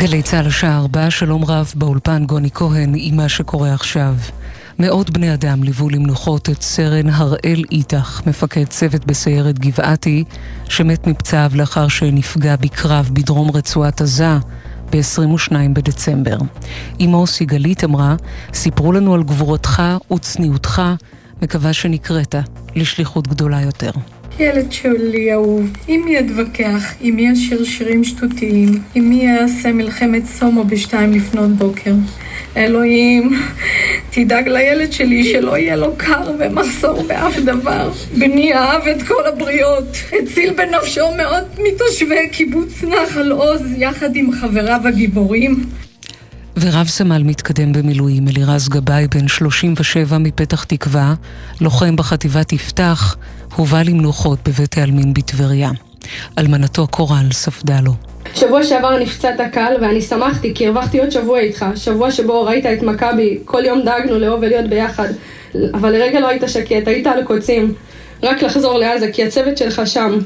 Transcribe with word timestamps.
גלי 0.00 0.22
צה"ל 0.22 0.46
השעה 0.46 0.76
ארבע, 0.76 1.10
שלום 1.10 1.44
רב 1.44 1.72
באולפן 1.76 2.26
גוני 2.26 2.50
כהן 2.50 2.92
עם 2.96 3.16
מה 3.16 3.28
שקורה 3.28 3.74
עכשיו. 3.74 4.14
מאות 4.78 5.10
בני 5.10 5.34
אדם 5.34 5.62
ליוו 5.62 5.88
למנוחות 5.88 6.50
את 6.50 6.62
סרן 6.62 7.08
הראל 7.08 7.64
איתך, 7.70 8.20
מפקד 8.26 8.64
צוות 8.64 9.06
בסיירת 9.06 9.58
גבעתי, 9.58 10.24
שמת 10.68 11.06
מפצעיו 11.06 11.50
לאחר 11.54 11.88
שנפגע 11.88 12.56
בקרב 12.56 13.10
בדרום 13.12 13.50
רצועת 13.50 14.00
עזה 14.00 14.36
ב-22 14.92 15.52
בדצמבר. 15.72 16.38
אמו 17.04 17.26
סיגלית 17.26 17.84
אמרה, 17.84 18.16
סיפרו 18.54 18.92
לנו 18.92 19.14
על 19.14 19.22
גבורתך 19.22 19.82
וצניעותך, 20.12 20.82
מקווה 21.42 21.72
שנקראת 21.72 22.34
לשליחות 22.76 23.28
גדולה 23.28 23.60
יותר. 23.60 23.90
ילד 24.38 24.72
שלי 24.72 25.32
אהוב, 25.32 25.70
עם 25.88 26.04
מי 26.04 26.18
אתווכח, 26.18 26.94
עם 27.00 27.16
מי 27.16 27.32
אשיר 27.32 27.64
שירים 27.64 28.04
שטותיים, 28.04 28.68
עם 28.94 29.08
מי 29.08 29.38
אעשה 29.38 29.72
מלחמת 29.72 30.26
סומו 30.26 30.64
בשתיים 30.64 31.12
לפנות 31.12 31.50
בוקר. 31.50 31.92
אלוהים, 32.56 33.40
תדאג 34.10 34.48
לילד 34.48 34.92
שלי 34.92 35.24
שלא 35.24 35.58
יהיה 35.58 35.76
לו 35.76 35.94
קר 35.96 36.32
ומחסור 36.38 37.02
באף 37.02 37.38
דבר. 37.38 37.90
בני 38.18 38.54
אהב 38.54 38.88
את 38.88 39.02
כל 39.02 39.26
הבריות, 39.26 39.96
הציל 40.22 40.52
בנפשו 40.54 41.06
מאות 41.16 41.58
מתושבי 41.58 42.28
קיבוץ 42.32 42.84
נחל 42.84 43.32
עוז 43.32 43.62
יחד 43.76 44.16
עם 44.16 44.32
חבריו 44.32 44.80
הגיבורים. 44.84 45.64
ורב 46.56 46.86
סמל 46.86 47.22
מתקדם 47.22 47.72
במילואים, 47.72 48.28
אלירז 48.28 48.68
גבאי, 48.68 49.06
בן 49.06 49.28
37 49.28 50.18
מפתח 50.18 50.64
תקווה, 50.64 51.14
לוחם 51.60 51.96
בחטיבת 51.96 52.52
יפתח, 52.52 53.16
הובא 53.56 53.82
למנוחות 53.82 54.38
בבית 54.48 54.78
העלמין 54.78 55.14
בטבריה. 55.14 55.70
אלמנתו 56.38 56.86
קורל 56.86 57.26
ספדה 57.32 57.80
לו. 57.80 57.92
שבוע 58.34 58.64
שעבר 58.64 58.98
נפצעת 58.98 59.40
קל 59.52 59.72
ואני 59.80 60.02
שמחתי 60.02 60.54
כי 60.54 60.66
הרווחתי 60.66 60.98
עוד 60.98 61.10
שבוע 61.10 61.38
איתך, 61.40 61.66
שבוע 61.76 62.10
שבו 62.10 62.44
ראית 62.44 62.66
את 62.66 62.82
מכבי, 62.82 63.38
כל 63.44 63.62
יום 63.64 63.82
דאגנו 63.82 64.18
לאהוב 64.18 64.40
ולהיות 64.42 64.70
ביחד, 64.70 65.08
אבל 65.74 65.90
לרגע 65.90 66.20
לא 66.20 66.28
היית 66.28 66.42
שקט, 66.46 66.86
היית 66.88 67.06
על 67.06 67.24
קוצים. 67.24 67.74
רק 68.22 68.42
לחזור 68.42 68.78
לעזה 68.78 69.12
כי 69.12 69.24
הצוות 69.24 69.58
שלך 69.58 69.82
שם, 69.84 70.18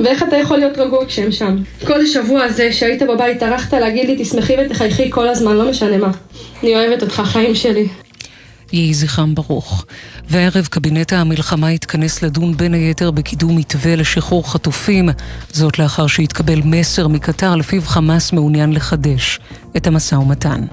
ואיך 0.00 0.22
אתה 0.22 0.36
יכול 0.36 0.58
להיות 0.58 0.78
רגוע 0.78 1.06
כשהם 1.06 1.32
שם? 1.32 1.56
כל 1.86 2.00
השבוע 2.00 2.42
הזה 2.42 2.72
שהיית 2.72 3.02
בבית 3.02 3.40
טרחת 3.40 3.74
להגיד 3.74 4.08
לי 4.08 4.16
תשמחי 4.24 4.54
ותחייכי 4.58 5.10
כל 5.10 5.28
הזמן, 5.28 5.56
לא 5.56 5.70
משנה 5.70 5.96
מה. 5.98 6.10
אני 6.62 6.74
אוהבת 6.74 7.02
אותך, 7.02 7.22
חיים 7.24 7.54
שלי. 7.54 7.88
יהי 8.72 8.94
זכרם 8.94 9.34
ברוך. 9.34 9.84
והערב 10.28 10.66
קבינט 10.66 11.12
המלחמה 11.12 11.68
התכנס 11.68 12.22
לדון 12.22 12.56
בין 12.56 12.74
היתר 12.74 13.10
בקידום 13.10 13.56
מתווה 13.56 13.96
לשחרור 13.96 14.52
חטופים, 14.52 15.08
זאת 15.52 15.78
לאחר 15.78 16.06
שהתקבל 16.06 16.60
מסר 16.64 17.08
מקטר 17.08 17.56
לפיו 17.56 17.82
חמאס 17.82 18.32
מעוניין 18.32 18.72
לחדש 18.72 19.40
את 19.76 19.86
המשא 19.86 20.14
ומתן. 20.14 20.64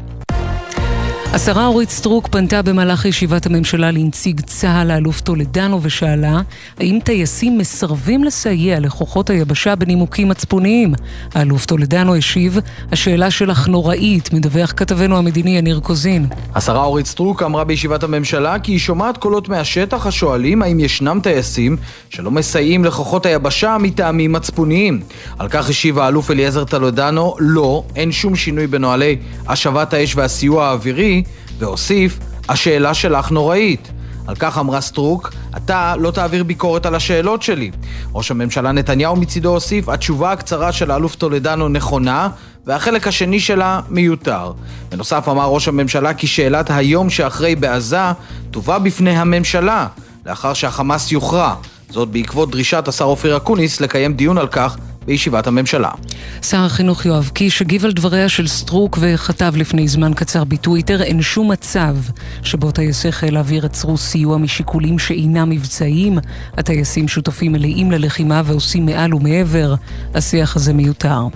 השרה 1.34 1.66
אורית 1.66 1.90
סטרוק 1.90 2.28
פנתה 2.28 2.62
במהלך 2.62 3.06
ישיבת 3.06 3.46
הממשלה 3.46 3.92
לנציג 3.92 4.42
צה"ל 4.42 4.92
האלוף 4.92 5.22
טולדנו 5.22 5.80
ושאלה 5.84 6.42
האם 6.80 7.00
טייסים 7.04 7.58
מסרבים 7.58 8.24
לסייע 8.24 8.80
לכוחות 8.80 9.30
היבשה 9.30 9.76
בנימוקים 9.76 10.30
מצפוניים. 10.30 10.94
האלוף 11.34 11.66
טולדנו 11.66 12.16
השיב, 12.16 12.60
השאלה 12.92 13.32
שלך 13.32 13.68
נוראית, 13.68 14.34
מדווח 14.34 14.74
כתבנו 14.78 15.18
המדיני 15.18 15.58
יניר 15.58 15.80
קוזין. 15.80 16.28
השרה 16.56 16.84
אורית 16.84 17.06
סטרוק 17.06 17.44
אמרה 17.44 17.64
בישיבת 17.64 18.04
הממשלה 18.04 18.60
כי 18.60 18.72
היא 18.72 18.80
שומעת 18.80 19.18
קולות 19.18 19.50
מהשטח 19.50 20.08
השואלים 20.08 20.62
האם 20.62 20.80
ישנם 20.80 21.20
טייסים 21.24 21.78
שלא 22.10 22.32
מסייעים 22.32 22.86
לכוחות 22.86 23.26
היבשה 23.26 23.78
מטעמים 23.80 24.32
מצפוניים. 24.32 25.00
על 25.40 25.48
כך 25.50 25.70
השיב 25.70 26.00
האלוף 26.00 26.32
אליעזר 26.32 26.64
טולדנו, 26.64 27.36
לא, 27.40 27.84
אין 27.96 28.12
שום 28.12 28.36
שינוי 28.36 28.68
בנוהלי 28.68 29.18
השבת 29.48 29.94
האש 29.94 30.16
והסיוע 30.16 30.66
האווירי 30.66 31.23
והוסיף, 31.58 32.20
השאלה 32.50 32.94
שלך 32.94 33.32
נוראית. 33.32 33.92
על 34.28 34.36
כך 34.36 34.58
אמרה 34.58 34.82
סטרוק, 34.82 35.34
אתה 35.58 35.96
לא 36.00 36.12
תעביר 36.12 36.44
ביקורת 36.44 36.86
על 36.86 36.96
השאלות 36.96 37.42
שלי. 37.42 37.72
ראש 38.14 38.32
הממשלה 38.32 38.72
נתניהו 38.72 39.16
מצידו 39.16 39.50
הוסיף, 39.50 39.90
התשובה 39.90 40.32
הקצרה 40.32 40.72
של 40.72 40.92
האלוף 40.92 41.16
טולדנו 41.16 41.70
נכונה, 41.70 42.30
והחלק 42.66 43.08
השני 43.08 43.40
שלה 43.40 43.80
מיותר. 43.90 44.52
בנוסף 44.90 45.30
אמר 45.30 45.46
ראש 45.46 45.68
הממשלה 45.68 46.14
כי 46.14 46.28
שאלת 46.28 46.70
היום 46.70 47.10
שאחרי 47.10 47.56
בעזה 47.56 47.98
תובא 48.52 48.78
בפני 48.78 49.18
הממשלה, 49.18 49.88
לאחר 50.26 50.54
שהחמאס 50.54 51.12
יוכרע. 51.12 51.56
זאת 51.90 52.10
בעקבות 52.10 52.52
דרישת 52.52 52.88
השר 52.88 53.06
אופיר 53.06 53.38
אקוניס 53.38 53.82
לקיים 53.82 54.14
דיון 54.14 54.38
על 54.38 54.48
כך 54.48 54.78
בישיבת 55.06 55.48
הממשלה. 55.48 55.92
שר 56.42 56.66
החינוך 56.66 57.06
יואב 57.06 57.32
קיש 57.34 57.62
הגיב 57.62 57.86
על 57.86 57.92
דבריה 57.92 58.30
של 58.30 58.48
סטרוק 58.48 58.98
וכתב 59.02 59.54
לפני 59.56 59.88
זמן 59.88 60.14
קצר 60.14 60.44
בטוויטר 60.44 61.02
אין 61.02 61.22
שום 61.22 61.52
מצב 61.52 61.96
שבו 62.44 62.72
טייסי 62.72 63.12
חיל 63.12 63.38
האוויר 63.38 63.66
עצרו 63.66 63.98
סיוע 63.98 64.38
משיקולים 64.38 65.00
שאינם 65.00 65.50
מבצעיים. 65.50 66.18
הטייסים 66.58 67.08
שותפים 67.08 67.52
מלאים 67.52 67.92
ללחימה 67.92 68.42
ועושים 68.46 68.86
מעל 68.86 69.14
ומעבר. 69.14 69.76
השיח 70.14 70.56
הזה 70.56 70.74
מיותר. 70.74 71.28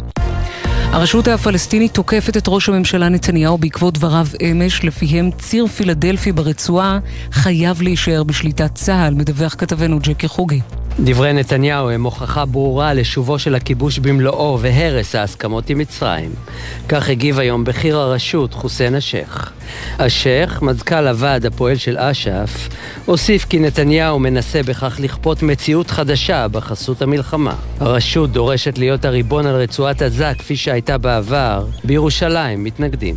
הרשות 0.91 1.27
הפלסטינית 1.27 1.93
תוקפת 1.93 2.37
את 2.37 2.43
ראש 2.47 2.69
הממשלה 2.69 3.09
נתניהו 3.09 3.57
בעקבות 3.57 3.93
דבריו 3.93 4.27
אמש, 4.41 4.83
לפיהם 4.83 5.29
ציר 5.39 5.67
פילדלפי 5.67 6.31
ברצועה 6.31 6.99
חייב 7.31 7.81
להישאר 7.81 8.23
בשליטת 8.23 8.75
צה"ל, 8.75 9.13
מדווח 9.13 9.55
כתבנו 9.57 9.99
ג'קי 9.99 10.27
חוגי. 10.27 10.61
דברי 10.99 11.33
נתניהו 11.33 11.89
הם 11.89 12.03
הוכחה 12.03 12.45
ברורה 12.45 12.93
לשובו 12.93 13.39
של 13.39 13.55
הכיבוש 13.55 13.99
במלואו 13.99 14.59
והרס 14.61 15.15
ההסכמות 15.15 15.69
עם 15.69 15.77
מצרים. 15.77 16.31
כך 16.89 17.09
הגיב 17.09 17.39
היום 17.39 17.63
בכיר 17.63 17.97
הרשות 17.97 18.53
חוסיין 18.53 18.95
א-שייח. 18.95 19.51
א-שייח, 19.97 20.61
מזכ"ל 20.61 21.07
הוועד 21.07 21.45
הפועל 21.45 21.75
של 21.75 21.97
אש"ף, 21.97 22.69
הוסיף 23.05 23.45
כי 23.45 23.59
נתניהו 23.59 24.19
מנסה 24.19 24.63
בכך 24.63 24.99
לכפות 24.99 25.43
מציאות 25.43 25.91
חדשה 25.91 26.47
בחסות 26.47 27.01
המלחמה. 27.01 27.55
הרשות 27.79 28.31
דורשת 28.31 28.77
להיות 28.77 29.05
הריבון 29.05 29.45
על 29.45 29.55
רצועת 29.55 30.01
עזה 30.01 30.31
כפי 30.39 30.55
שהייתה 30.55 30.97
בעבר, 30.97 31.65
בירושלים 31.83 32.63
מתנגדים. 32.63 33.15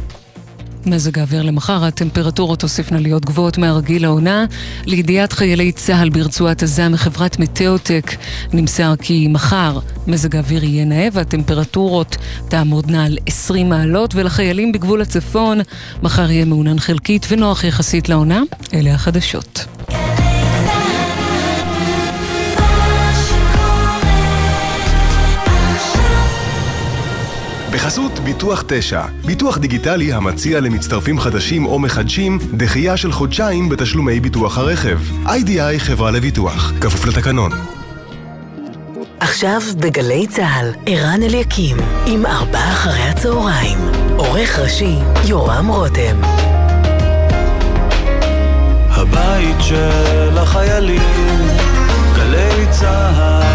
מזג 0.87 1.19
האוויר 1.19 1.43
למחר, 1.43 1.85
הטמפרטורות 1.85 2.59
תוסיפנה 2.61 2.99
להיות 2.99 3.25
גבוהות 3.25 3.59
מהרגיל 3.59 4.03
לעונה. 4.03 4.45
לידיעת 4.87 5.33
חיילי 5.33 5.73
צה"ל 5.73 6.09
ברצועת 6.09 6.63
עזה 6.63 6.89
מחברת 6.89 7.39
מטאוטק 7.39 8.11
נמסר 8.53 8.95
כי 9.03 9.29
מחר 9.29 9.79
מזג 10.07 10.37
האוויר 10.37 10.65
יהיה 10.65 10.85
נאה 10.85 11.09
והטמפרטורות 11.13 12.17
תעמודנה 12.49 13.05
על 13.05 13.19
20 13.27 13.69
מעלות 13.69 14.15
ולחיילים 14.15 14.73
בגבול 14.73 15.03
הצפון 15.03 15.61
מחר 16.03 16.31
יהיה 16.31 16.45
מעונן 16.45 16.79
חלקית 16.79 17.27
ונוח 17.31 17.65
יחסית 17.65 18.09
לעונה. 18.09 18.43
אלה 18.75 18.95
החדשות. 18.95 19.67
בחסות 27.73 28.19
ביטוח 28.19 28.65
9, 28.67 29.03
ביטוח 29.25 29.59
דיגיטלי 29.59 30.13
המציע 30.13 30.61
למצטרפים 30.61 31.19
חדשים 31.19 31.67
או 31.67 31.79
מחדשים 31.79 32.39
דחייה 32.55 32.97
של 32.97 33.13
חודשיים 33.13 33.69
בתשלומי 33.69 34.21
ביטוח 34.21 34.59
הרכב. 34.59 34.99
איי-די-איי 35.29 35.81
חברה 35.81 36.11
לביטוח, 36.11 36.73
כפוף 36.81 37.07
לתקנון. 37.07 37.53
עכשיו 39.21 39.61
בגלי 39.81 40.27
צה"ל, 40.27 40.73
ערן 40.87 41.23
אליקים, 41.23 41.77
עם 42.07 42.27
ארבעה 42.27 42.73
אחרי 42.73 43.03
הצהריים. 43.03 43.79
עורך 44.17 44.59
ראשי, 44.59 44.97
יורם 45.25 45.69
רותם. 45.69 46.21
הבית 48.91 49.57
של 49.61 50.39
החיילים, 50.39 51.03
גלי 52.17 52.67
צה"ל 52.71 53.50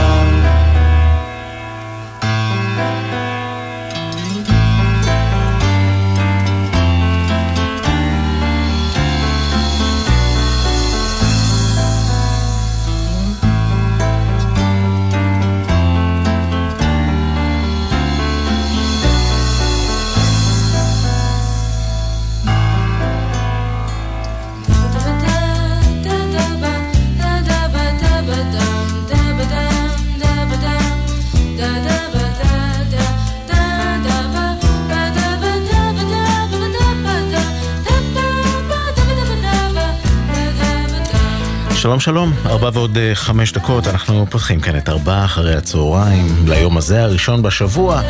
שלום 41.86 42.00
שלום, 42.00 42.34
ארבע 42.46 42.70
ועוד 42.74 42.98
אה, 42.98 43.12
חמש 43.16 43.52
דקות, 43.52 43.88
אנחנו 43.88 44.26
פותחים 44.30 44.60
כאן 44.60 44.78
את 44.78 44.90
ארבע 44.90 45.26
אחרי 45.26 45.56
הצהריים, 45.56 46.28
ליום 46.48 46.78
הזה, 46.78 47.04
הראשון 47.04 47.42
בשבוע, 47.42 48.02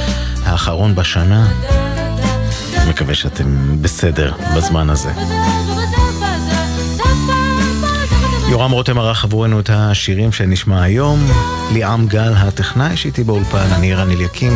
האחרון 0.44 0.96
בשנה. 0.96 1.48
מקווה 2.90 3.16
שאתם 3.16 3.82
בסדר 3.82 4.34
בזמן 4.58 4.90
הזה. 4.90 5.12
יורם 8.56 8.72
רותם 8.72 9.00
ערך 9.00 9.24
עבורנו 9.24 9.60
את 9.60 9.70
השירים 9.74 10.32
שנשמע 10.32 10.84
היום. 10.84 11.20
ליאם 11.74 12.08
גל 12.08 12.34
הטכנאי 12.36 12.98
שאיתי 12.98 13.24
באולפן, 13.24 13.68
אני 13.76 13.94
רן 13.94 14.12
אליקים. 14.12 14.54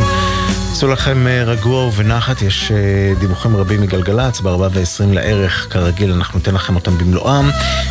עשו 0.72 0.88
לכם 0.88 1.26
אה, 1.26 1.44
רגוע 1.44 1.86
ובנחת, 1.86 2.42
יש 2.42 2.72
אה, 2.72 3.12
דיווחים 3.20 3.56
רבים 3.56 3.80
מגלגלצ, 3.80 4.40
ב-4 4.40 4.48
ו-20 4.48 5.12
לערך, 5.12 5.66
כרגיל 5.70 6.12
אנחנו 6.12 6.38
ניתן 6.38 6.54
לכם 6.54 6.74
אותם 6.74 6.98
במלואם. 6.98 7.50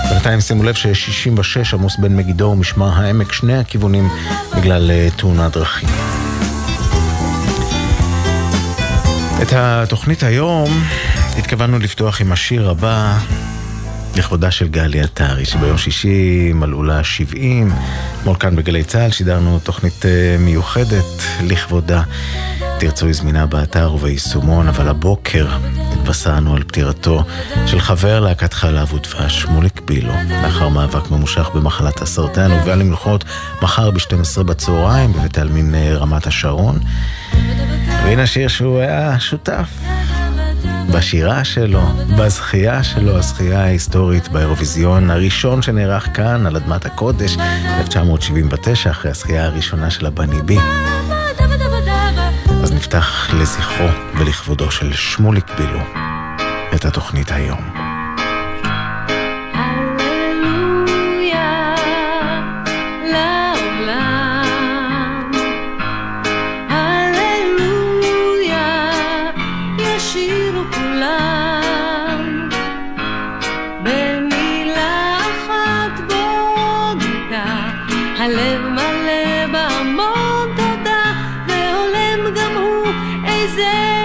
בינתיים 0.09 0.41
שימו 0.41 0.63
לב 0.63 0.75
ש-66 0.75 1.73
עמוס 1.73 1.97
בין 1.97 2.15
מגידו 2.15 2.45
ומשמר 2.45 2.89
העמק, 2.93 3.31
שני 3.31 3.57
הכיוונים 3.57 4.09
בגלל 4.57 4.91
אה, 4.91 5.07
תאונת 5.15 5.51
דרכים. 5.51 5.89
את 9.41 9.53
התוכנית 9.53 10.23
היום 10.23 10.83
התכוונו 11.37 11.79
לפתוח 11.79 12.21
עם 12.21 12.31
השיר 12.31 12.69
הבא. 12.69 13.17
לכבודה 14.15 14.51
של 14.51 14.67
גלי 14.67 15.01
עטרי, 15.01 15.45
שביום 15.45 15.77
שישי 15.77 16.51
מלאו 16.53 16.83
לה 16.83 17.03
70. 17.03 17.71
אתמול 18.19 18.35
כאן 18.35 18.55
בגלי 18.55 18.83
צה"ל 18.83 19.11
שידרנו 19.11 19.59
תוכנית 19.59 20.05
מיוחדת 20.39 21.21
לכבודה. 21.43 22.03
תרצו 22.79 23.05
היא 23.05 23.13
זמינה 23.13 23.45
באתר 23.45 23.93
וביישומון, 23.93 24.67
אבל 24.67 24.87
הבוקר 24.87 25.47
התבשרנו 25.91 26.55
על 26.55 26.63
פטירתו 26.63 27.23
של 27.65 27.79
חבר 27.79 28.19
להקת 28.19 28.53
חלב 28.53 28.93
ודבש, 28.93 29.41
שמוליק 29.41 29.81
בילו, 29.81 30.13
לאחר 30.43 30.69
מאבק 30.69 31.11
ממושך 31.11 31.49
במחלת 31.53 32.01
הסרטן, 32.01 32.51
הובא 32.51 32.75
למלוכות 32.75 33.23
מחר 33.61 33.91
ב-12 33.91 34.43
בצהריים 34.43 35.13
בבית 35.13 35.37
העלמין 35.37 35.75
רמת 35.75 36.27
השרון. 36.27 36.79
והנה 38.03 38.23
השיר 38.23 38.47
שהוא 38.47 38.79
היה 38.79 39.19
שותף 39.19 39.69
בשירה 40.93 41.43
שלו, 41.43 41.81
בזכייה 42.17 42.83
שלו, 42.83 43.17
הזכייה 43.17 43.61
ההיסטורית 43.61 44.27
באירוויזיון 44.27 45.09
הראשון 45.09 45.61
שנערך 45.61 46.09
כאן 46.13 46.45
על 46.45 46.55
אדמת 46.55 46.85
הקודש, 46.85 47.37
1979, 47.79 48.91
אחרי 48.91 49.11
הזכייה 49.11 49.45
הראשונה 49.45 49.89
של 49.89 50.05
הבני 50.05 50.41
בי. 50.41 50.57
אז 52.63 52.73
נפתח 52.73 53.33
לזכרו 53.33 53.87
ולכבודו 54.17 54.71
של 54.71 54.93
שמוליק 54.93 55.51
בילו 55.57 55.79
את 56.75 56.85
התוכנית 56.85 57.31
היום. 57.31 57.78
amazing. 83.39 83.98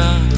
כך 0.00 0.29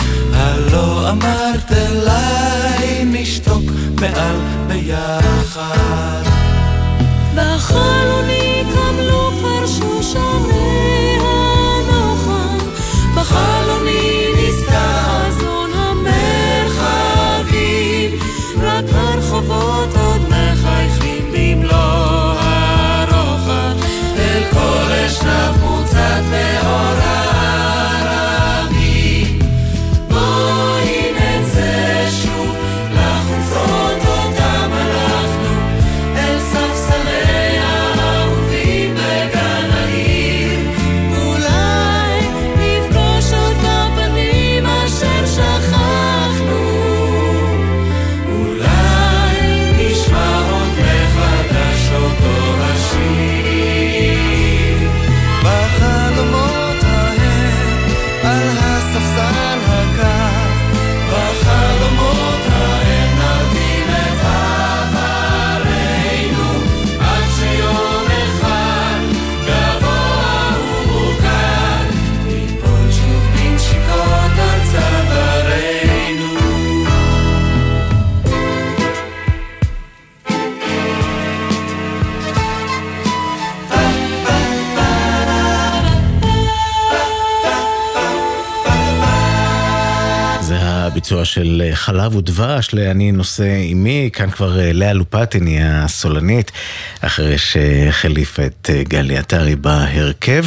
של 91.25 91.63
אה, 91.65 91.77
חלב 91.77 92.17
ודבש 92.17 92.75
ל"אני 92.75 93.13
נושא 93.13 93.45
עימי", 93.45 94.11
כאן 94.13 94.31
כבר 94.31 94.61
אה, 94.61 94.73
לאה 94.73 94.93
לופטין 94.93 95.47
היא 95.47 95.61
הסולנית, 95.63 96.53
אחרי 97.01 97.39
שהחליף 97.39 98.41
את 98.41 98.71
אה, 98.73 98.83
גלי 98.83 99.19
עטרי 99.19 99.57
בהרכב, 99.57 100.45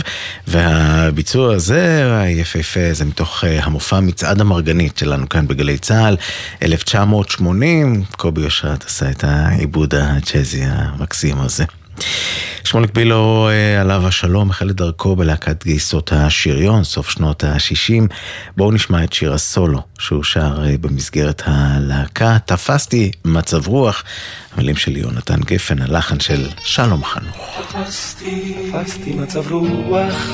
והביצוע 0.48 1.56
הזה, 1.56 2.14
היפהפה, 2.22 2.94
זה 2.94 3.06
מתוך 3.06 3.44
המופע 3.44 4.00
מצעד 4.00 4.42
המרגנית 4.42 4.98
שלנו 4.98 5.30
כאן 5.30 5.48
בגלי 5.48 5.78
צה"ל, 5.78 6.18
1980, 6.64 8.04
קובי 8.18 8.44
אושרת 8.44 8.86
עשה 8.86 9.10
את 9.10 9.24
העיבוד 9.24 9.96
הג'אזי 9.96 10.64
המקסים 10.64 11.40
הזה. 11.40 11.66
שמוליק 12.64 12.94
בילו 12.94 13.50
אה, 13.50 13.82
עליו 13.82 14.08
השלום 14.08 14.50
החל 14.50 14.70
את 14.70 14.76
דרכו 14.76 15.16
בלהקת 15.16 15.64
גייסות 15.64 16.12
השריון, 16.14 16.84
סוף 16.84 17.10
שנות 17.10 17.44
ה-60. 17.44 18.04
בואו 18.58 18.72
נשמע 18.72 19.04
את 19.04 19.14
שיר 19.14 19.34
הסולו 19.34 19.82
שהוא 20.00 20.24
שר 20.24 20.66
אה, 20.66 20.78
במסגרת 20.82 21.42
הלהקה. 21.46 22.38
תפסתי 22.46 23.12
מצב 23.26 23.68
רוח, 23.68 24.04
המילים 24.54 24.76
של 24.76 24.98
יונתן 24.98 25.40
גפן, 25.40 25.82
הלחן 25.82 26.20
של 26.20 26.48
שלום 26.58 27.04
חנוך. 27.04 27.62
תפסתי, 27.70 28.56
תפסתי 28.72 29.14
מצב 29.14 29.52
רוח, 29.52 30.30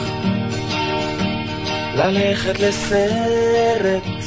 ללכת 1.95 2.59
לסרט. 2.59 4.23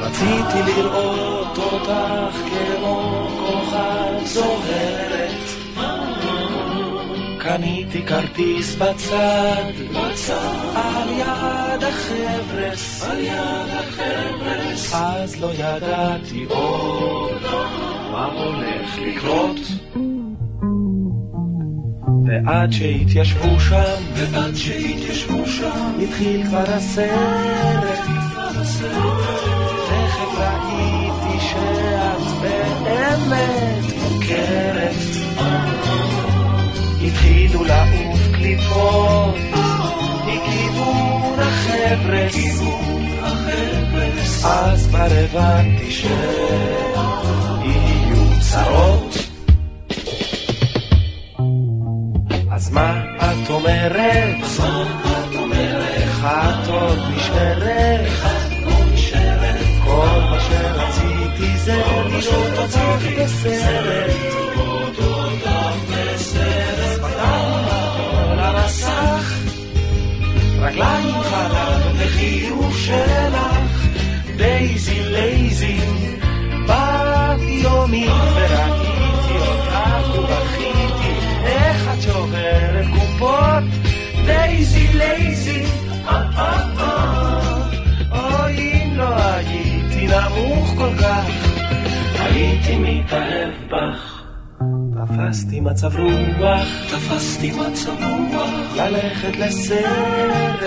רציתי 0.00 0.72
לראות 0.76 1.58
אותך 1.58 2.36
כמו 2.50 3.28
כוכב 3.46 4.26
זוהרת. 4.26 5.49
קניתי 7.42 8.02
כרטיס 8.06 8.74
בצד, 8.74 9.72
בצד, 9.90 10.54
על 10.74 11.08
יד 11.08 11.84
החבר'ס, 11.84 13.02
על 13.04 13.18
יד 13.18 13.70
החבר'ס, 13.78 14.94
אז 14.94 15.40
לא 15.40 15.50
ידעתי 15.58 16.46
עוד 16.48 17.42
מה 18.12 18.24
הולך 18.24 18.98
לקרות. 18.98 19.60
ועד 22.26 22.72
שהתיישבו 22.72 23.60
שם, 23.60 24.02
ועד 24.14 24.54
שהתיישבו 24.54 25.46
שם, 25.46 25.92
התחיל 26.02 26.46
כבר 26.46 26.64
הסרט, 26.66 28.00
תכף 29.88 30.38
ראיתי 30.38 31.40
שאת 31.40 32.22
באמת 32.42 33.82
מוכרת. 34.02 35.79
התחילו 37.30 37.64
לעוף 37.64 38.20
קליפות 38.32 39.34
מכיוון 40.26 41.38
החבר'ה, 41.38 42.26
אז 44.44 44.86
כבר 44.86 45.06
הבנתי 45.10 45.90
שיהיו 45.90 46.10
צרות. 48.40 49.16
אז 52.50 52.70
מה 52.72 53.02
את 53.16 53.50
אומרת? 53.50 54.36
אז 54.44 54.60
מה 54.60 55.24
את 55.30 55.34
אומרת? 55.34 55.88
איך 55.94 56.24
את 56.24 56.68
עוד 56.68 56.98
נשארת? 57.16 58.00
איך 58.00 58.26
את 58.26 58.52
עוד 58.64 58.92
נשארת? 58.92 59.56
כל 59.84 60.20
מה 60.30 60.38
שרציתי 60.40 61.58
זה 61.58 61.76
לראות 61.76 62.58
אותך 62.58 63.04
בסרט. 63.18 64.49
חלב 72.20 72.30
וחיוך 72.30 72.78
שלך, 72.78 73.86
דייזי 74.36 75.00
לייזי, 75.04 75.80
באתי 76.66 77.60
יומי 77.62 78.08
וראיתי 78.34 79.38
אותך 79.38 80.18
ובכיתי, 80.18 81.12
איך 81.44 81.88
את 81.94 82.02
שוברת 82.02 82.86
קופות, 82.94 83.64
דייזי 84.26 84.88
לייזי, 84.94 85.64
אוי 88.10 88.72
אם 88.72 88.96
לא 88.96 89.14
הייתי 89.16 90.06
נמוך 90.06 90.74
כל 90.78 90.90
כך, 91.00 91.24
הייתי 92.18 92.76
מתאהב 92.78 93.52
בך. 93.68 94.09
תפסתי 95.06 95.60
מצב 95.60 95.96
רוח, 95.96 96.68
תפסתי 96.90 97.50
מצב 97.50 97.90
רוח, 98.02 98.76
ללכת 98.76 99.36
לסרט, 99.36 100.62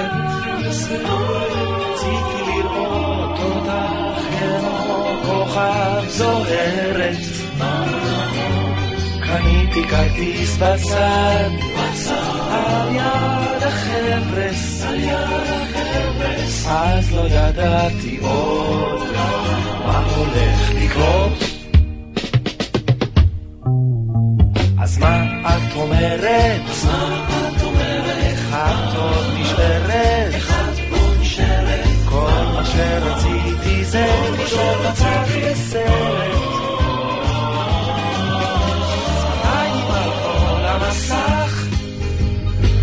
רציתי 0.59 2.41
לראות 2.47 3.39
אותך 3.39 4.21
כמו 4.39 5.15
כוכב 5.25 6.03
זוהרת. 6.07 7.17
קניתי 9.19 9.83
כרטיס 9.89 10.57
בצד, 10.57 11.49
על 12.51 12.95
יד 12.95 13.63
החבר'ס, 13.63 14.85
אז 16.67 17.11
לא 17.13 17.27
ידעתי 17.27 18.17
עוד 18.21 19.07
מה 19.85 20.03
הולך 20.15 20.71
לקרות. 20.75 21.52
אז 24.93 24.99
מה 24.99 25.25
את 25.41 25.75
אומרת? 25.75 26.61
אז 26.69 26.85
מה 26.85 27.27
את 27.57 27.63
אומרת? 27.63 28.17
איך 28.23 28.53
את 28.53 28.95
עוד 28.97 29.25
נשארת? 29.39 30.33
איך 30.33 30.51
את 30.51 30.79
עוד 30.91 31.17
נשארת? 31.19 31.87
כל 32.09 32.43
מה 32.53 32.65
שרציתי 32.65 33.85
זה 33.85 34.05
לשאול 34.43 34.85
אותך 34.85 35.05
בסרט. 35.27 36.33
שפתיים 38.89 39.85
על 39.91 40.09
כל 40.23 40.65
המסך, 40.65 41.67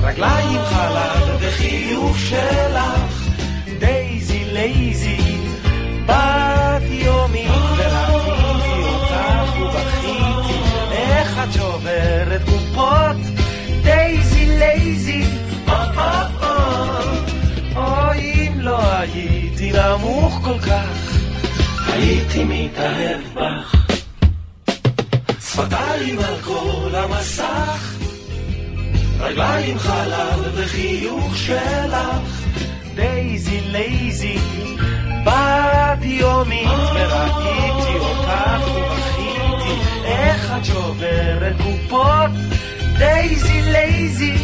רגליים 0.02 0.60
חלב 0.64 1.36
וחיוך 1.40 2.18
שלך, 2.18 3.28
דייזי 3.78 4.44
לייזי, 4.44 5.38
בת 6.06 6.82
יומית 6.90 7.50
וראיתי 7.76 8.82
אותך 8.84 9.56
ובכיתי, 9.60 10.29
איך 11.30 11.38
את 11.48 11.52
שוברת 11.52 12.40
קופות, 12.44 13.16
דייזי 13.82 14.46
לייזי, 14.58 15.24
אוי 17.76 18.48
אם 18.48 18.60
לא 18.60 18.78
הייתי 18.92 19.72
נמוך 19.72 20.40
כל 20.44 20.58
כך, 20.58 21.18
הייתי 21.86 22.44
מתאהב 22.44 23.20
בך. 23.34 23.74
שפתיים 25.40 26.18
על 26.18 26.34
כל 26.44 26.94
המסך, 26.94 27.94
רגליים 29.20 29.78
חלב 29.78 30.52
וחיוך 30.54 31.36
שלך, 31.36 32.44
דייזי 32.94 33.60
לייזי, 33.60 34.38
בת 35.24 36.02
יומית 36.02 36.68
וראיתי 36.94 37.98
אותך 37.98 38.30
איך 40.04 40.52
את 40.58 40.64
שוברת 40.64 41.56
קופות, 41.56 42.30
דייזי 42.98 43.62
לייזי, 43.62 44.36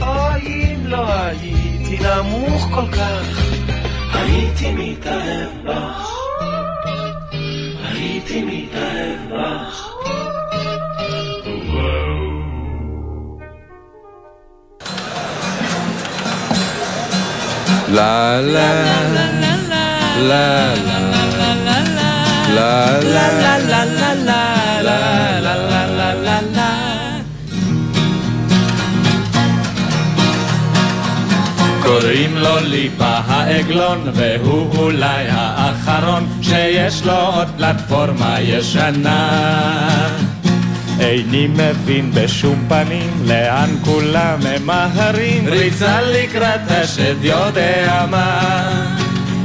אוי 0.00 0.74
אם 0.74 0.86
לא 0.86 1.12
הייתי 1.12 1.98
נמוך 1.98 2.68
כל 2.74 2.88
כך, 2.92 3.52
הייתי 4.14 4.72
מתאהב 4.72 5.48
בך. 5.64 6.08
הייתי 7.84 8.42
מתאהב 8.42 9.32
בך. 9.32 9.88
לה 22.54 23.00
לה 23.00 23.58
לה 23.58 23.58
לה 23.58 23.84
לה 23.84 24.14
לה 24.80 24.84
לה 24.84 25.02
קוראים 31.82 32.36
לו 32.36 32.56
ליפה 32.62 33.16
העגלון, 33.26 34.10
והוא 34.14 34.78
אולי 34.78 35.24
האחרון 35.28 36.28
שיש 36.42 37.02
לו 37.06 37.12
עוד 37.12 37.48
פלטפורמה 37.56 38.40
ישנה. 38.40 39.28
איני 41.00 41.46
מבין 41.46 42.10
בשום 42.14 42.64
פנים 42.68 43.10
לאן 43.24 43.70
כולם 43.84 44.38
ממהרים, 44.40 45.48
ריצה 45.48 46.00
לקראת 46.02 46.70
השד 46.70 47.24
יודע 47.24 48.06
מה. 48.10 48.42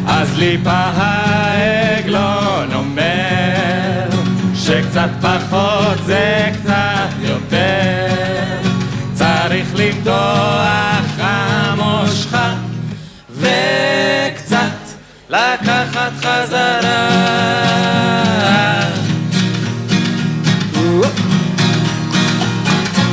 אז 0.08 0.38
ליפה 0.38 0.72
העגלון 0.72 2.72
שקצת 4.67 5.10
פחות 5.21 5.97
זה 6.06 6.49
קצת 6.53 7.10
יותר, 7.21 8.08
צריך 9.13 9.67
למתוח 9.75 11.06
המושכה 11.19 12.53
וקצת 13.32 14.77
לקחת 15.30 16.12
חזרה. 16.17 17.10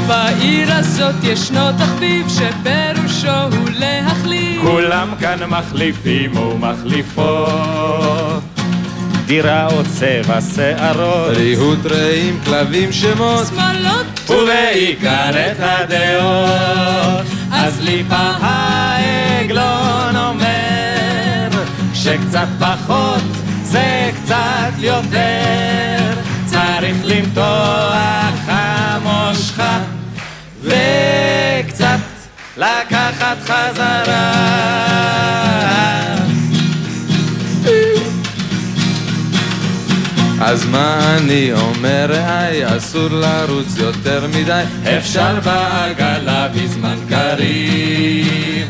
בעיר 0.06 0.72
הזאת 0.72 1.14
ישנו 1.22 1.72
תחביב 1.78 2.26
שפירושו 2.28 3.28
הוא 3.28 3.68
להחליף. 3.70 4.62
כולם 4.62 5.08
כאן 5.20 5.38
מחליפים 5.48 6.36
ומחליפות 6.36 8.43
דירה 9.26 9.66
או 9.66 9.82
צבע 9.84 10.38
שערות 10.54 11.37
ריהוט 11.37 11.87
רעים, 11.87 12.40
כלבים, 12.44 12.92
שמות. 12.92 13.46
שמאלות 13.46 14.30
ובעיקר 14.30 15.30
את 15.30 15.56
הדעות. 15.60 17.26
אז 17.52 17.80
ליפה 17.80 18.30
העגלון 18.40 20.16
אומר 20.16 21.48
שקצת 21.94 22.46
פחות 22.58 23.22
זה 23.62 24.10
קצת 24.14 24.72
יותר. 24.78 26.14
צריך 26.46 26.96
למתוח 27.04 28.34
המושכה 28.46 29.78
וקצת 30.62 31.98
לקחת 32.56 33.37
חזרה 33.44 34.34
אז 40.46 40.66
מה 40.66 41.16
אני 41.16 41.52
אומר, 41.52 42.07
רעי, 42.09 42.76
אסור 42.76 43.09
לרוץ 43.09 43.78
יותר 43.78 44.26
מדי. 44.26 44.62
אפשר 44.98 45.40
בעגלה 45.44 46.48
בזמן 46.48 46.96
קריב. 47.09 48.68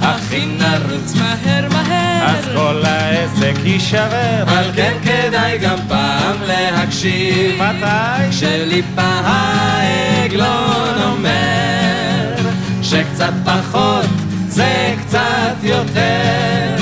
אך 0.00 0.32
אם 0.32 0.58
נרוץ 0.58 1.14
מהר 1.14 1.68
מהר. 1.68 2.26
אז 2.26 2.44
כל 2.54 2.82
העסק 2.84 3.54
יישבר 3.64 4.44
על 4.46 4.64
כן 4.76 4.92
כדאי 5.04 5.58
גם 5.58 5.78
פעם 5.88 6.36
להקשיב. 6.46 7.62
מתי? 7.62 8.30
כשליפה 8.30 9.20
העגלון 9.24 11.02
אומר 11.02 12.34
שקצת 12.82 13.32
פחות 13.44 14.06
זה 14.48 14.94
קצת 15.06 15.56
יותר. 15.62 16.76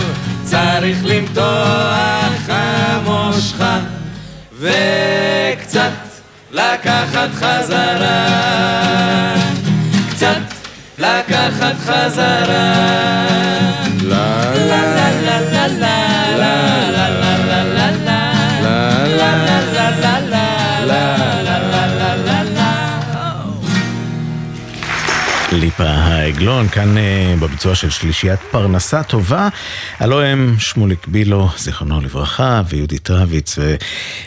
צריך 0.45 0.99
למתוח 1.05 2.49
המושכה 2.49 3.79
וקצת 4.61 5.91
לקחת 6.51 7.29
חזרה. 7.35 8.27
קצת 10.11 10.37
לקחת 10.99 11.75
חזרה. 11.85 12.75
לה 14.03 14.55
לה 14.55 15.11
לה 15.23 15.41
לה 15.41 15.69
לה 15.69 16.10
ליפה 25.53 25.85
העגלון, 25.85 26.69
כאן 26.69 26.97
uh, 26.97 27.01
בביצוע 27.41 27.75
של 27.75 27.91
שלישיית 27.91 28.41
פרנסה 28.51 29.03
טובה. 29.03 29.49
הלוא 29.99 30.23
הם 30.23 30.55
שמוליק 30.59 31.07
בילו, 31.07 31.49
זיכרונו 31.59 32.01
לברכה, 32.01 32.63
ויהודית 32.69 33.11
רביץ 33.11 33.59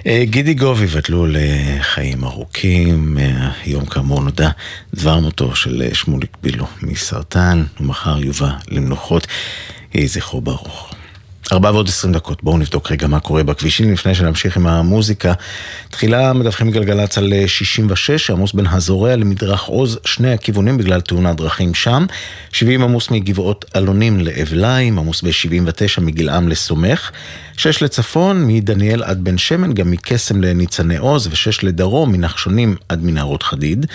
וגידי 0.05 0.51
uh, 0.51 0.59
גוב 0.59 0.81
יבטלו 0.81 1.25
לחיים 1.29 2.23
ארוכים. 2.23 3.17
Uh, 3.17 3.21
היום 3.65 3.85
כאמור 3.85 4.21
נודע 4.21 4.49
דבר 4.93 5.19
מותו 5.19 5.55
של 5.55 5.83
שמוליק 5.93 6.37
בילו 6.41 6.67
מסרטן, 6.81 7.63
ומחר 7.79 8.19
יובא 8.19 8.51
למנוחות. 8.67 9.27
יהי 9.93 10.07
זכרו 10.07 10.41
ברוך. 10.41 10.92
ארבע 11.51 11.71
ועוד 11.71 11.87
עשרים 11.87 12.13
דקות, 12.13 12.43
בואו 12.43 12.57
נבדוק 12.57 12.91
רגע 12.91 13.07
מה 13.07 13.19
קורה 13.19 13.43
בכבישים 13.43 13.93
לפני 13.93 14.15
שנמשיך 14.15 14.57
עם 14.57 14.67
המוזיקה. 14.67 15.33
תחילה 15.89 16.33
מדווחים 16.33 16.71
גלגלצ 16.71 17.17
על 17.17 17.33
66, 17.47 18.29
עמוס 18.29 18.53
בין 18.53 18.67
הזורע 18.67 19.15
למדרך 19.15 19.63
עוז, 19.63 19.99
שני 20.05 20.33
הכיוונים 20.33 20.77
בגלל 20.77 21.01
תאונת 21.01 21.35
דרכים 21.35 21.73
שם. 21.73 22.05
70 22.51 22.83
עמוס 22.83 23.11
מגבעות 23.11 23.65
אלונים 23.75 24.19
לאבליים, 24.19 24.99
עמוס 24.99 25.21
ב-79 25.21 26.01
מגלעם 26.01 26.47
לסומך. 26.47 27.11
6 27.57 27.83
לצפון, 27.83 28.47
מדניאל 28.47 29.03
עד 29.03 29.23
בן 29.23 29.37
שמן, 29.37 29.73
גם 29.73 29.91
מקסם 29.91 30.41
לניצני 30.41 30.97
עוז, 30.97 31.27
ו-6 31.27 31.59
לדרום, 31.63 32.11
מנחשונים 32.11 32.75
עד 32.89 33.03
מנהרות 33.03 33.43
חדיד. 33.43 33.85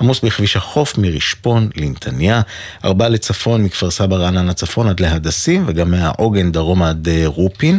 עמוס 0.00 0.20
בכביש 0.20 0.56
החוף, 0.56 0.98
מרשפון 0.98 1.68
לנתניה. 1.76 2.40
4 2.84 3.08
לצפון, 3.08 3.64
מכפר 3.64 3.90
סבא 3.90 4.16
רעננה 4.16 4.52
צפון 4.52 4.88
עד 4.88 5.00
להדסים, 5.00 5.64
וגם 5.66 5.90
מהעוגן 5.90 6.52
דרום 6.52 6.82
עד 6.82 6.97
אה, 7.08 7.22
רופין. 7.26 7.78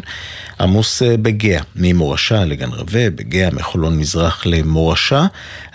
עמוס 0.59 1.01
אה, 1.01 1.17
בגאה, 1.17 1.61
ממורשה 1.75 2.45
לגן 2.45 2.69
רווה, 2.69 3.09
בגאה 3.09 3.49
מחולון 3.51 3.97
מזרח 3.97 4.45
למורשה. 4.45 5.25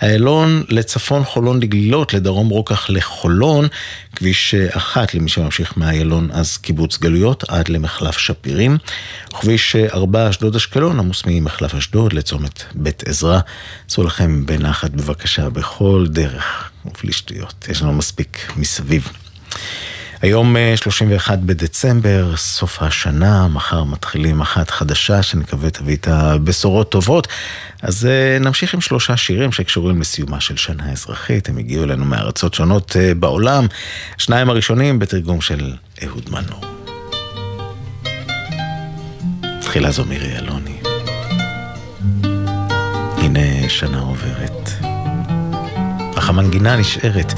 איילון 0.01 0.63
לצפון 0.69 1.23
חולון 1.23 1.59
לגלילות, 1.59 2.13
לדרום 2.13 2.49
רוקח 2.49 2.89
לחולון. 2.89 3.67
כביש 4.15 4.55
אה, 4.55 4.67
אחת 4.77 5.13
למי 5.13 5.29
שממשיך 5.29 5.77
מאיילון 5.77 6.29
אז 6.33 6.57
קיבוץ 6.57 6.97
גלויות 6.97 7.43
עד 7.47 7.69
למחלף 7.69 8.17
שפירים. 8.17 8.77
כביש 9.29 9.75
ארבע 9.75 10.29
אשדוד 10.29 10.55
אשקלון 10.55 10.99
עמוס 10.99 11.23
ממחלף 11.25 11.75
אשדוד 11.75 12.13
לצומת 12.13 12.63
בית 12.75 13.03
עזרא. 13.07 13.39
צאו 13.87 14.03
לכם 14.03 14.45
בנחת 14.45 14.91
בבקשה 14.91 15.49
בכל 15.49 16.05
דרך 16.09 16.71
ובלי 16.85 17.11
שטויות, 17.11 17.65
יש 17.69 17.81
לנו 17.81 17.93
מספיק 17.93 18.51
מסביב. 18.57 19.09
היום 20.21 20.55
31 20.75 21.31
אה, 21.31 21.37
בדצמבר, 21.45 22.35
סוף 22.37 22.81
השנה, 22.81 23.47
מחר 23.47 23.83
מתחילים 23.83 24.41
אחת 24.41 24.69
חדשה 24.69 25.23
שנקווה 25.23 25.69
תביא 25.69 25.95
את 25.95 26.07
הבשורות 26.07 26.91
טובות. 26.91 27.27
אז 27.81 28.05
אה, 28.05 28.37
נמשיך 28.39 28.73
עם 28.73 28.81
שלושה 28.81 29.17
שירים 29.17 29.51
שקשורים 29.51 30.01
לסיומה 30.01 30.41
של 30.41 30.57
שנה 30.57 30.91
אזרחית, 30.91 31.49
הם 31.49 31.57
הגיעו 31.57 31.83
אלינו 31.83 32.05
מארצות 32.05 32.53
שונות 32.53 32.95
אה, 32.99 33.13
בעולם. 33.13 33.67
שניים 34.17 34.49
הראשונים 34.49 34.99
בתרגום 34.99 35.41
של 35.41 35.73
אהוד 36.03 36.29
מנור. 36.29 36.61
תחילה 39.61 39.91
זו 39.91 40.05
מירי 40.05 40.37
אלוני. 40.37 40.77
הנה 43.17 43.69
שנה 43.69 43.99
עוברת, 43.99 44.69
אך 46.17 46.29
המנגינה 46.29 46.75
נשארת. 46.75 47.33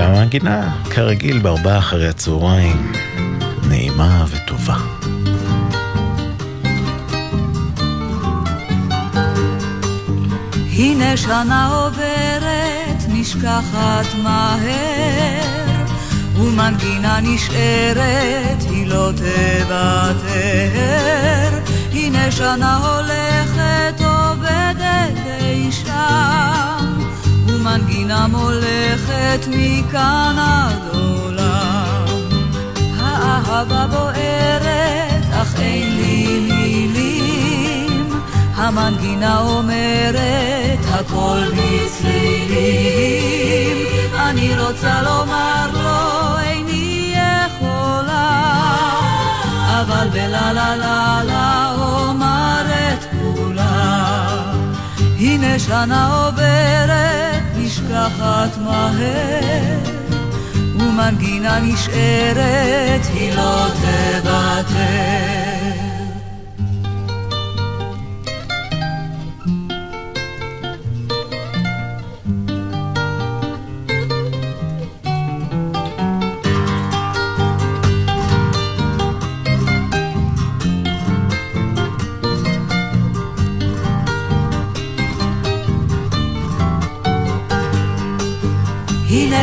והמנגינה, 0.00 0.76
כרגיל, 0.90 1.38
בארבעה 1.38 1.78
אחרי 1.78 2.08
הצהריים, 2.08 2.92
נעימה 3.68 4.24
וטובה. 4.30 4.76
הנה 10.72 11.16
שנה 11.16 11.68
עוברת, 11.68 13.02
נשכחת 13.08 14.06
מהר, 14.22 15.86
ומנגינה 16.36 17.20
נשארת, 17.20 18.62
היא 18.70 18.86
לא 18.86 19.10
תוותר. 19.16 20.30
הנה 21.92 22.30
שנה 22.30 22.76
הולכת, 22.76 24.00
עובדת 24.00 25.16
אי 25.40 25.72
שם. 25.72 26.79
ומנגינה 27.60 28.26
מולכת 28.26 29.46
מכאן 29.48 30.36
עד 30.38 30.94
עולם. 30.94 32.04
האהבה 32.98 33.86
בוערת, 33.86 35.24
אך 35.32 35.60
אין 35.60 35.96
לי 35.96 36.40
מילים. 36.40 38.20
המנגינה 38.54 39.40
אומרת, 39.40 40.78
הכל 40.90 41.40
בצלילים. 41.52 42.56
אני 44.16 44.60
רוצה 44.60 45.02
לומר 45.02 45.70
לו, 45.72 46.38
איני 46.38 47.14
יכולה, 47.16 48.60
אבל 49.80 50.08
בלה 50.12 50.52
לה 50.52 50.76
לה 50.76 51.22
לה 51.24 51.74
אומר 51.78 52.62
את 52.68 53.04
כולה. 53.10 54.00
הנה 55.18 55.58
שנה 55.58 56.26
עוברת, 56.26 57.49
נשכחת 57.90 58.58
מהר, 58.58 59.78
ומנגינה 60.76 61.60
נשארת, 61.60 63.06
היא 63.14 63.34
לא 63.34 63.66
תוותר. 63.82 65.49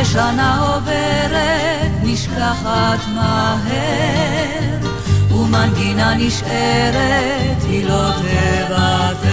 הנה 0.08 0.32
שנה 0.32 0.58
עוברת, 0.60 1.90
נשכחת 2.02 2.98
מהר, 3.14 4.88
ומנגינה 5.30 6.14
נשארת, 6.14 7.62
היא 7.62 7.84
לא 7.84 8.10
תוותר. 8.16 9.28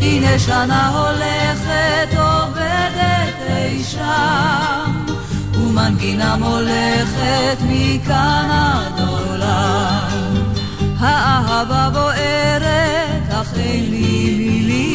הנה 0.00 0.38
שנה 0.38 0.88
הולכת, 0.88 2.18
עובדת 2.18 3.34
אי 3.48 3.84
שם, 3.84 5.06
ומנגינה 5.54 6.36
מולכת 6.36 7.58
מכאן 7.68 8.48
עד 8.50 9.00
עולם. 9.08 10.52
האהבה 10.98 11.90
בוערת, 11.92 13.30
אך 13.30 13.54
אין 13.56 13.90
לי 13.90 14.34
מילים, 14.38 14.93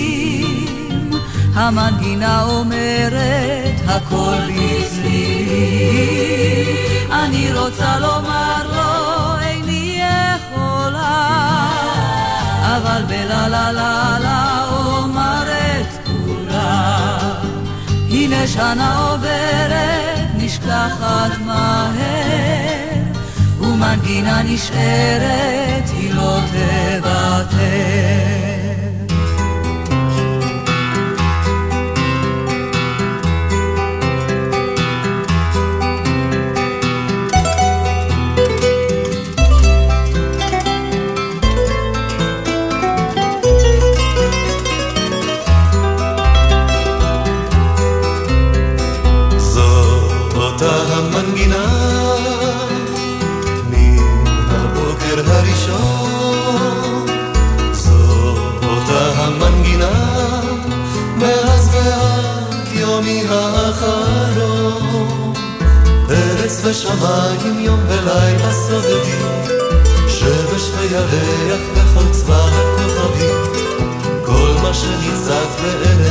המנגינה 1.59 2.43
אומרת, 2.43 3.75
הכל 3.87 4.37
בצלילי. 4.47 5.85
אני 7.11 7.53
רוצה 7.53 7.99
לומר 7.99 8.63
לו, 8.75 9.39
איני 9.41 10.01
יכולה, 10.01 11.27
אבל 12.61 13.03
בלה 13.07 13.47
לה 13.47 13.71
לה 13.71 14.17
לה 14.19 14.65
אומר 14.71 15.43
את 15.47 16.07
כולה. 16.07 17.17
הנה 18.09 18.47
שנה 18.47 19.09
עוברת, 19.09 20.27
נשכחת 20.35 21.31
מהר, 21.45 21.93
ומנגינה 23.61 24.43
נשארת, 24.43 25.89
היא 25.93 26.13
לא 26.13 26.39
תוותר. 26.51 28.68
ve 75.63 76.08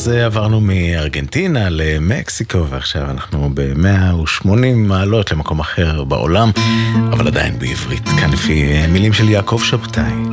אז 0.00 0.08
עברנו 0.08 0.60
מארגנטינה 0.60 1.68
למקסיקו, 1.70 2.66
ועכשיו 2.68 3.10
אנחנו 3.10 3.50
ב-180 3.54 4.46
מעלות 4.76 5.32
למקום 5.32 5.60
אחר 5.60 6.04
בעולם, 6.04 6.50
אבל 7.12 7.26
עדיין 7.26 7.58
בעברית. 7.58 8.04
כאן 8.20 8.30
לפי 8.32 8.86
מילים 8.86 9.12
של 9.12 9.28
יעקב 9.28 9.60
שבתאי. 9.64 10.29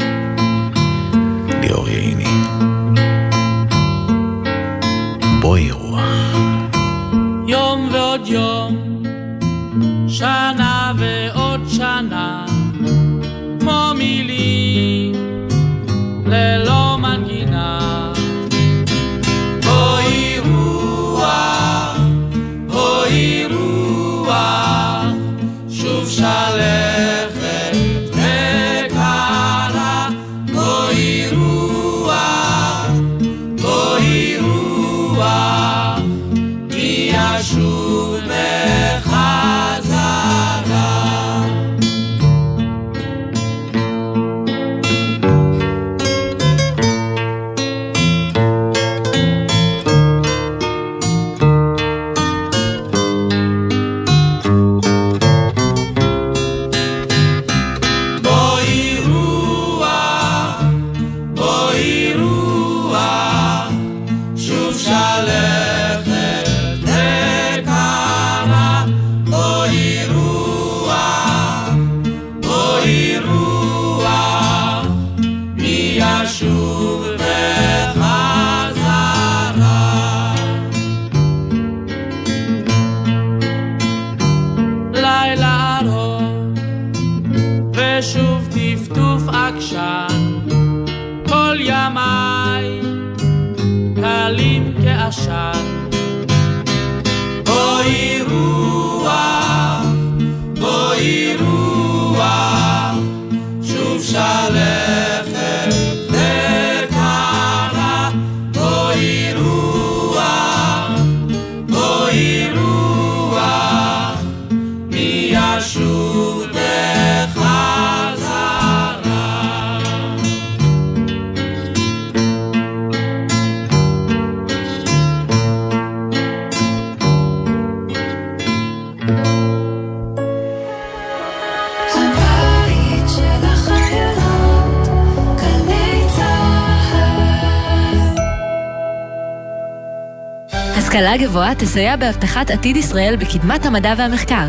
גבוהה 141.27 141.55
תסייע 141.55 141.95
בהבטחת 141.95 142.51
עתיד 142.51 142.77
ישראל 142.77 143.15
בקדמת 143.15 143.65
המדע 143.65 143.93
והמחקר. 143.97 144.47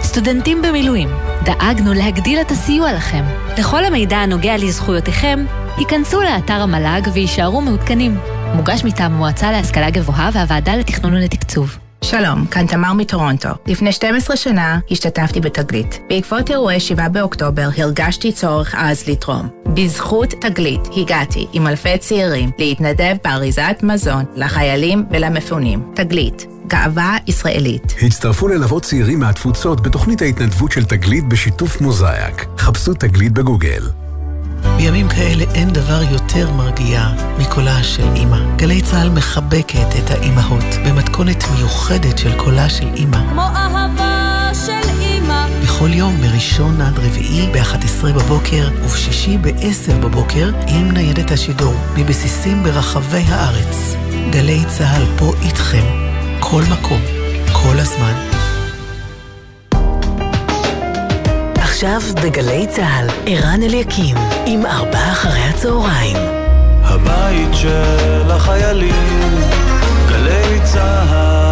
סטודנטים 0.00 0.62
במילואים, 0.62 1.08
דאגנו 1.44 1.94
להגדיל 1.94 2.40
את 2.40 2.50
הסיוע 2.50 2.92
לכם. 2.92 3.24
לכל 3.58 3.84
המידע 3.84 4.16
הנוגע 4.16 4.56
לזכויותיכם, 4.56 5.44
היכנסו 5.76 6.20
לאתר 6.22 6.62
המל"ג 6.62 7.08
ויישארו 7.12 7.60
מעודכנים. 7.60 8.18
מוגש 8.54 8.84
מטעם 8.84 9.14
המועצה 9.14 9.52
להשכלה 9.52 9.90
גבוהה 9.90 10.30
והוועדה 10.32 10.76
לתכנון 10.76 11.14
ולתקצוב. 11.14 11.87
שלום, 12.10 12.46
כאן 12.46 12.66
תמר 12.66 12.92
מטורונטו. 12.92 13.48
לפני 13.66 13.92
12 13.92 14.36
שנה 14.36 14.78
השתתפתי 14.90 15.40
בתגלית. 15.40 16.00
בעקבות 16.08 16.50
אירועי 16.50 16.80
7 16.80 17.08
באוקטובר 17.08 17.68
הרגשתי 17.78 18.32
צורך 18.32 18.74
עז 18.74 19.08
לתרום. 19.08 19.48
בזכות 19.66 20.28
תגלית 20.28 20.80
הגעתי 20.96 21.46
עם 21.52 21.66
אלפי 21.66 21.98
צעירים 21.98 22.50
להתנדב 22.58 23.16
באריזת 23.24 23.76
מזון 23.82 24.24
לחיילים 24.34 25.04
ולמפונים. 25.10 25.82
תגלית, 25.94 26.46
גאווה 26.66 27.16
ישראלית. 27.26 27.94
הצטרפו 28.02 28.48
ללוות 28.48 28.82
צעירים 28.82 29.20
מהתפוצות 29.20 29.80
בתוכנית 29.80 30.22
ההתנדבות 30.22 30.72
של 30.72 30.84
תגלית 30.84 31.28
בשיתוף 31.28 31.80
מוזאיק. 31.80 32.46
חפשו 32.58 32.94
תגלית 32.94 33.32
בגוגל. 33.32 34.07
בימים 34.76 35.08
כאלה 35.08 35.44
אין 35.54 35.70
דבר 35.70 36.02
יותר 36.10 36.50
מרגיע 36.50 37.08
מקולה 37.38 37.82
של 37.82 38.08
אימא. 38.14 38.56
גלי 38.56 38.82
צה"ל 38.82 39.10
מחבקת 39.10 39.88
את 39.98 40.10
האימהות 40.10 40.64
במתכונת 40.86 41.44
מיוחדת 41.56 42.18
של 42.18 42.36
קולה 42.36 42.68
של 42.70 42.86
אימא. 42.94 43.18
כמו 43.30 43.42
אהבה 43.42 44.50
של 44.66 44.88
אימא. 45.00 45.46
בכל 45.62 45.88
יום 45.92 46.20
מראשון 46.20 46.80
עד 46.80 46.98
רביעי 46.98 47.52
ב-11 47.52 48.06
בבוקר 48.06 48.68
ובשישי 48.84 49.38
ב-10 49.38 49.92
בבוקר 50.00 50.50
עם 50.66 50.90
ניידת 50.90 51.30
השידור 51.30 51.74
מבסיסים 51.96 52.62
ברחבי 52.62 53.24
הארץ. 53.28 53.96
גלי 54.30 54.64
צה"ל 54.68 55.04
פה 55.18 55.32
איתכם, 55.42 55.84
כל 56.40 56.62
מקום, 56.70 57.00
כל 57.52 57.78
הזמן. 57.78 58.37
עכשיו 61.78 62.00
בגלי 62.24 62.66
צה"ל, 62.66 63.06
ערן 63.26 63.62
אליקים, 63.62 64.16
עם 64.46 64.66
ארבעה 64.66 65.12
אחרי 65.12 65.40
הצהריים. 65.40 66.16
הבית 66.82 67.54
של 67.54 68.30
החיילים, 68.30 69.38
גלי 70.08 70.60
צה"ל. 70.64 71.48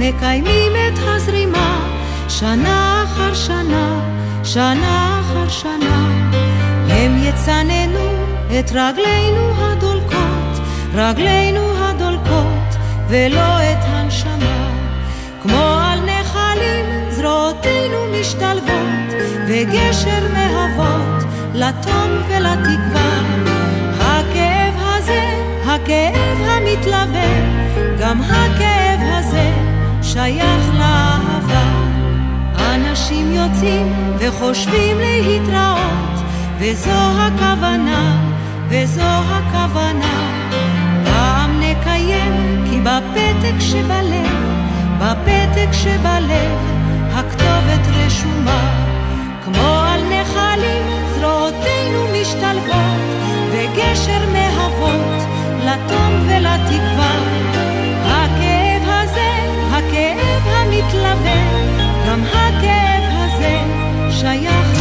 מקיימים 0.00 0.79
שנה 2.40 3.04
אחר 3.04 3.34
שנה, 5.48 6.10
הם 6.88 7.22
יצננו 7.22 8.10
את 8.58 8.70
רגלינו 8.70 9.52
הדולקות, 9.58 10.66
רגלינו 10.94 11.60
הדולקות, 11.78 12.76
ולא 13.08 13.62
את 13.72 13.78
הנשמה. 13.82 14.70
כמו 15.42 15.78
על 15.80 16.00
נחלים 16.00 16.86
זרועותינו 17.10 17.96
משתלבות, 18.20 19.14
וגשר 19.48 20.28
מהוות 20.32 21.24
לתום 21.54 22.10
ולתקווה. 22.28 23.20
הכאב 24.00 24.74
הזה, 24.76 25.22
הכאב 25.66 26.38
המתלווה, 26.44 27.32
גם 27.98 28.22
הכאב 28.22 29.00
הזה 29.02 29.52
שייך 30.02 30.74
לאהבה. 30.78 31.89
אנשים 32.80 33.32
יוצאים 33.32 33.92
וחושבים 34.18 34.96
להתראות, 34.98 36.24
וזו 36.58 37.00
הכוונה, 37.18 38.20
וזו 38.68 39.02
הכוונה. 39.02 40.30
פעם 41.04 41.60
נקיים, 41.60 42.64
כי 42.70 42.80
בפתק 42.80 43.60
שבלב, 43.60 44.30
בפתק 44.98 45.68
שבלב, 45.72 46.58
הכתובת 47.12 47.86
רשומה. 47.96 48.86
כמו 49.44 49.68
על 49.68 50.00
נחלים 50.00 50.86
זרועותינו 51.14 52.06
משתלבות, 52.20 53.00
וגשר 53.52 54.20
מהוות 54.32 55.22
לתום 55.64 56.12
ולתקווה. 56.26 57.14
הכאב 58.04 58.82
הזה, 58.86 59.30
הכאב 59.70 60.42
המתלווה, 60.46 61.79
גם 62.10 62.22
הכאב 62.24 63.04
הזה 63.10 63.60
שייך 64.10 64.79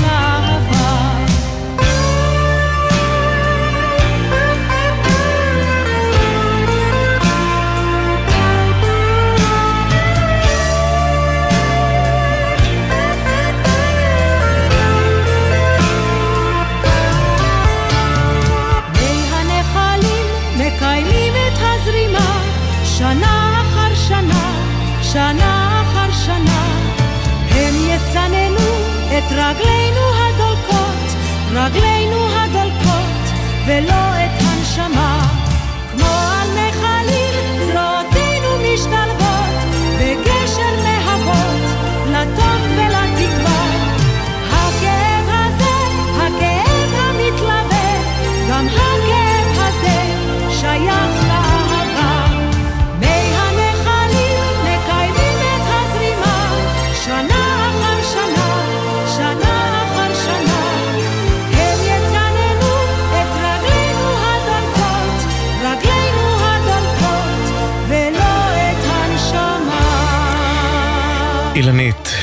את 29.20 29.32
רגלינו 29.32 30.02
הדולקות, 30.20 31.16
רגלינו 31.52 32.28
הדולקות, 32.30 33.24
ולא 33.68 34.26
את 34.26 34.42
הנשמה. 34.42 35.19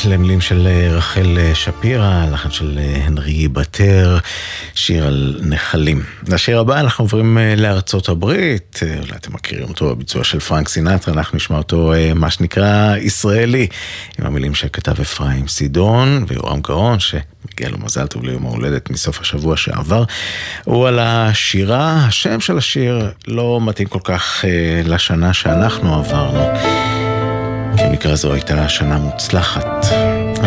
למילים 0.07 0.41
של 0.41 0.67
אה, 0.67 0.97
רחל 0.97 1.39
אה, 1.39 1.55
שפירא, 1.55 2.27
לחן 2.33 2.51
של 2.51 2.79
אה, 2.79 3.05
הנרי 3.05 3.49
בטר, 3.49 4.19
שיר 4.75 5.07
על 5.07 5.41
נחלים. 5.43 6.03
לשיר 6.29 6.59
הבא 6.59 6.81
אנחנו 6.81 7.05
עוברים 7.05 7.39
לארצות 7.57 8.09
הברית, 8.09 8.81
אולי 8.83 9.17
אתם 9.17 9.35
מכירים 9.35 9.69
אותו 9.69 9.95
בביצוע 9.95 10.25
של 10.25 10.41
פרנק 10.41 10.69
סינטרה, 10.69 11.15
אנחנו 11.15 11.37
נשמע 11.37 11.57
אותו 11.57 11.93
מה 12.15 12.31
שנקרא 12.31 12.97
ישראלי, 12.97 13.67
עם 14.19 14.27
המילים 14.27 14.55
שכתב 14.55 15.01
אפרים 15.01 15.49
סידון 15.49 16.25
ויורם 16.29 16.61
גאון, 16.61 16.99
שמגיע 17.01 17.69
לו 17.69 17.79
מזל 17.79 18.07
טוב 18.07 18.25
ליום 18.25 18.47
ההולדת 18.47 18.91
מסוף 18.91 19.21
השבוע 19.21 19.57
שעבר. 19.57 20.05
הוא 20.65 20.89
על 20.89 20.99
השירה, 20.99 22.07
השם 22.07 22.41
של 22.41 22.59
השיר 22.59 23.11
לא 23.27 23.61
מתאים 23.63 23.89
כל 23.89 24.01
כך 24.05 24.45
לשנה 24.85 25.33
שאנחנו 25.33 25.95
עברנו. 25.95 27.06
במקרה 27.85 28.17
זו 28.17 28.33
הייתה 28.33 28.69
שנה 28.69 28.99
מוצלחת. 28.99 29.87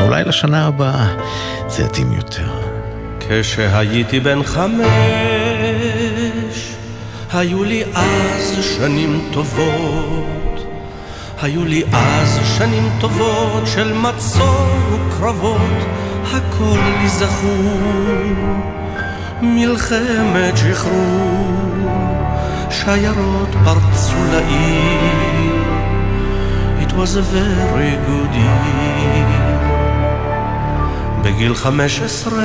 אולי 0.01 0.23
לשנה 0.23 0.67
הבאה 0.67 1.07
זה 1.67 1.83
יתאים 1.83 2.13
יותר. 2.13 2.49
כשהייתי 3.19 4.19
בן 4.19 4.43
חמש, 4.43 4.85
היו 7.33 7.63
לי 7.63 7.83
אז 7.95 8.57
שנים 8.77 9.29
טובות. 9.31 10.65
היו 11.41 11.65
לי 11.65 11.83
אז 11.93 12.39
שנים 12.57 12.89
טובות 12.99 13.67
של 13.67 13.93
מצור 13.93 14.67
וקרבות, 14.91 15.77
הכל 16.33 16.79
לי 17.01 17.09
זכור. 17.09 17.79
מלחמת 19.41 20.57
שחרור, 20.57 21.61
שיירות 22.69 23.49
פרצו 23.65 24.15
לעיר. 24.31 25.18
It 26.89 26.95
was 26.95 27.15
a 27.15 27.21
very 27.21 27.95
good 28.09 28.33
year. 28.45 29.59
בגיל 31.23 31.55
חמש 31.55 32.01
עשרה 32.01 32.43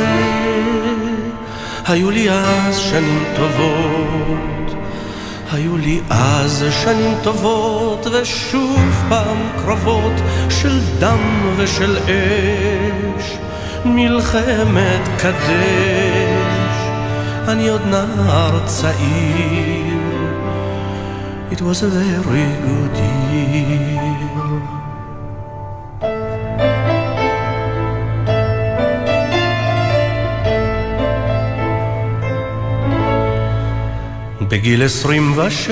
היו 1.86 2.10
לי 2.10 2.30
אז 2.30 2.78
שנים 2.78 3.24
טובות, 3.36 4.74
היו 5.52 5.76
לי 5.76 6.00
אז 6.10 6.64
שנים 6.84 7.14
טובות 7.22 8.06
ושוב 8.06 9.04
פעם 9.08 9.36
קרבות 9.64 10.20
של 10.50 10.80
דם 10.98 11.52
ושל 11.56 11.96
אש, 11.96 13.38
מלחמת 13.84 15.08
קדש, 15.18 16.76
אני 17.48 17.68
עוד 17.68 17.82
נער 17.86 18.66
צעיר, 18.66 20.00
it 21.50 21.60
was 21.60 21.82
a 21.82 21.88
very 21.88 22.48
good 22.66 22.96
year. 22.96 24.03
בגיל 34.48 34.82
עשרים 34.82 35.38
ושש 35.38 35.70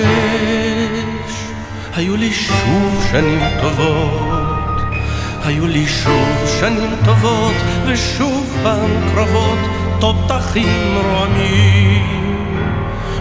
היו 1.94 2.16
לי 2.16 2.32
שוב 2.32 3.04
שנים 3.10 3.40
טובות, 3.60 4.80
היו 5.44 5.66
לי 5.66 5.86
שוב 5.88 6.28
שנים 6.60 6.90
טובות 7.04 7.54
ושוב 7.86 8.56
פעם 8.62 8.90
קרבות, 9.14 9.58
תותחים 10.00 10.98
רועמים, 11.04 12.66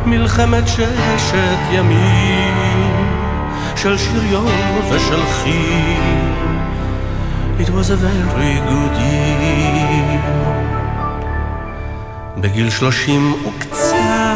מלחמת 0.05 0.67
ששת 0.67 1.59
ימים, 1.71 2.53
של 3.75 3.97
שריון 3.97 4.51
ושל 4.91 5.25
חיל. 5.25 6.21
It 7.59 7.69
was 7.69 7.89
a 7.89 7.97
very 8.05 8.57
good 8.69 8.95
year. 8.97 10.31
בגיל 12.37 12.69
שלושים 12.69 13.33
וקצת 13.47 14.30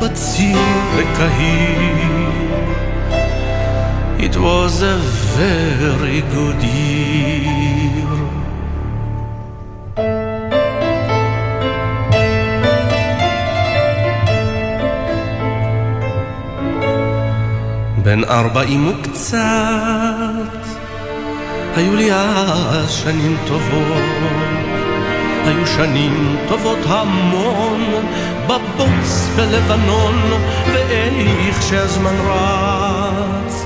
בציר 0.00 0.58
בקהיר. 0.96 2.06
It 4.18 4.34
was 4.36 4.82
a 4.82 4.98
very 5.38 6.20
good 6.34 6.60
year. 6.62 7.55
בן 18.06 18.24
ארבעים 18.24 18.88
וקצת 18.88 19.36
היו 21.76 21.96
לי 21.96 22.12
אז 22.12 22.90
שנים 22.90 23.36
טובות, 23.46 24.02
היו 25.44 25.66
שנים 25.66 26.36
טובות 26.48 26.78
המון, 26.86 27.80
בבוץ 28.46 29.28
בלבנון, 29.36 30.14
ואיך 30.72 31.62
שהזמן 31.62 32.14
רץ, 32.26 33.64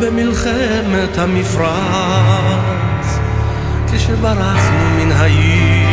במלחמת 0.00 1.18
המפרץ, 1.18 3.18
כשברחנו 3.92 4.90
מן 4.98 5.12
העיר, 5.12 5.86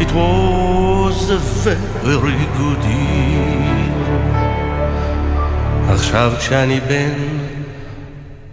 it 0.00 0.12
was 0.12 1.30
a 1.30 1.38
very 2.04 2.46
good 2.58 2.84
year. 2.84 3.79
עכשיו 5.92 6.32
כשאני 6.38 6.80
בן, 6.80 7.14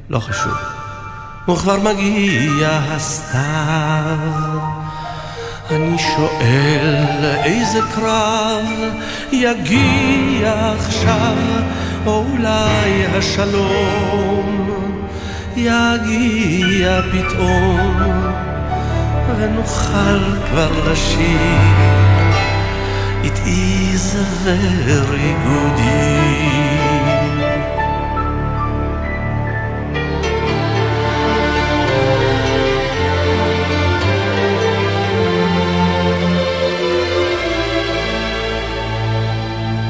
לא 0.09 0.19
חשוב. 0.19 0.53
וכבר 1.49 1.77
מגיע 1.79 2.79
הסתיו. 2.91 4.17
אני 5.71 5.97
שואל 5.97 7.25
איזה 7.43 7.79
קרב 7.95 8.65
יגיע 9.31 10.73
עכשיו, 10.77 11.37
או 12.05 12.25
אולי 12.31 13.05
השלום 13.05 14.69
יגיע 15.55 17.01
פתאום, 17.11 18.01
ונוכל 19.37 20.19
כבר 20.49 20.91
לשיר. 20.91 21.97
It 23.23 23.39
is 23.45 24.15
a 24.15 24.27
very 24.45 25.31
good 25.45 25.77
year. 25.79 26.86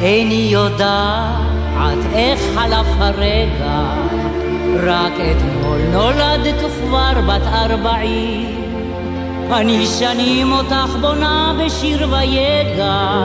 איני 0.02 0.48
יודעת 0.52 1.98
איך 2.14 2.40
חלף 2.56 2.88
הרגע, 3.00 3.82
רק 4.84 5.14
אתמול 5.14 5.80
נולדת 5.92 6.56
וכבר 6.66 7.22
בת 7.28 7.48
ארבעים. 7.54 8.64
אני 9.52 9.86
שנים 9.86 10.52
אותך 10.52 10.96
בונה 11.02 11.54
בשיר 11.60 12.08
ויגע, 12.12 13.24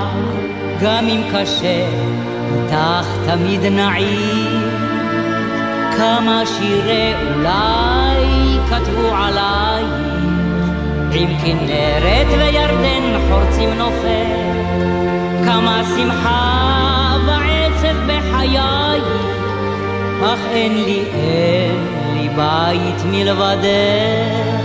גם 0.82 1.08
אם 1.08 1.22
קשה, 1.32 1.86
איתך 2.54 3.06
תמיד 3.26 3.64
נעים. 3.64 4.70
כמה 5.96 6.42
שירי 6.46 7.12
אולי 7.34 8.58
כתבו 8.70 9.14
עלייך, 9.14 9.88
עם 11.12 11.28
כנרת 11.44 12.26
וירדן 12.38 13.18
חורצים 13.28 13.70
נופל. 13.78 14.51
כמה 15.44 15.82
שמחה 15.96 17.16
ועצב 17.26 17.96
בחיי, 18.06 18.58
אך 20.24 20.38
אין 20.52 20.84
לי, 20.84 21.04
אין 21.14 21.86
לי 22.14 22.28
בית 22.28 23.04
מלבדך. 23.04 24.62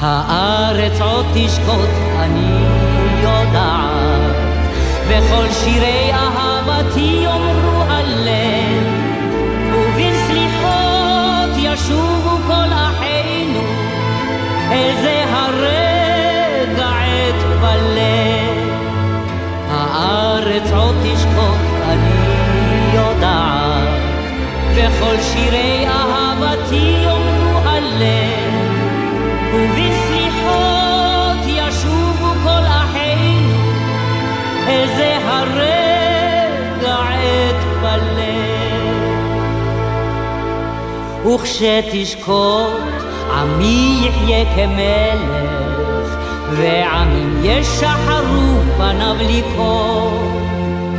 הארץ 0.00 1.00
עוד 1.00 1.26
תשקוט, 1.34 1.88
אני 2.18 2.64
יודעת, 3.22 4.36
וכל 5.08 5.52
שירי 5.52 6.10
אהבתי 6.12 7.20
יאמרו 7.24 7.82
הלב, 7.88 8.84
ובסליחות 9.72 11.50
ישובו 11.56 12.36
כל 12.46 12.72
אחינו, 12.72 13.60
איזה 14.70 15.17
אתפלא. 17.98 18.68
הארץ 19.70 20.70
עוד 20.76 20.94
תשקוט, 21.02 21.82
אני 21.88 22.94
יודעת, 22.94 23.88
וכל 24.74 25.16
שירי 25.20 25.86
אהבתי 25.86 26.94
יאמרו 27.04 27.58
הלב. 27.68 28.38
וכשתשקוט 41.34 42.72
עמי 43.32 44.08
יחיה 44.08 44.44
כמלך, 44.54 45.67
ועמים 46.56 47.40
ישחרו 47.44 48.60
פניו 48.76 49.16
לקרוא. 49.20 50.10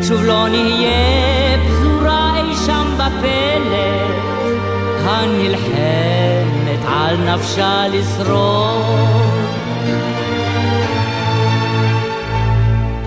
שוב 0.03 0.23
לא 0.23 0.47
נהיה 0.49 1.57
פזורה 1.67 2.31
אי 2.37 2.55
שם 2.65 2.87
בפלך, 2.95 4.19
הנלחמת 5.05 6.85
על 6.87 7.17
נפשה 7.17 7.87
לשרוד. 7.87 9.29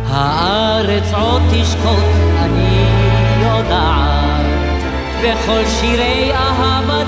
הארץ 0.08 1.12
עוד 1.14 1.42
תשקוט, 1.50 2.12
אני 2.38 2.84
יודעת, 3.40 4.82
וכל 5.22 5.66
שירי 5.66 6.32
אהבתי 6.34 7.01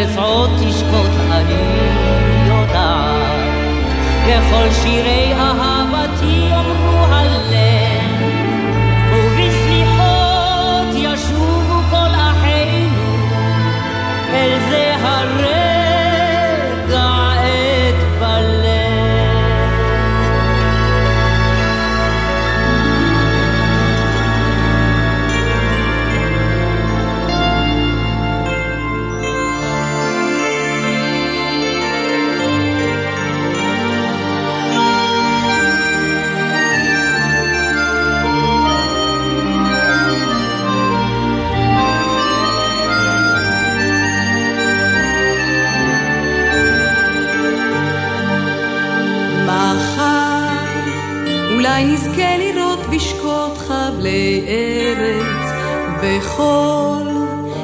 הארץ 0.00 0.16
עוד 0.16 0.50
תשקוט, 0.56 1.10
אני 1.30 1.54
יודעת, 2.46 3.86
וכל 4.26 4.70
שירי 4.82 5.32
אהבתי 5.34 5.69
ארץ 54.48 55.50
בכל 56.02 57.02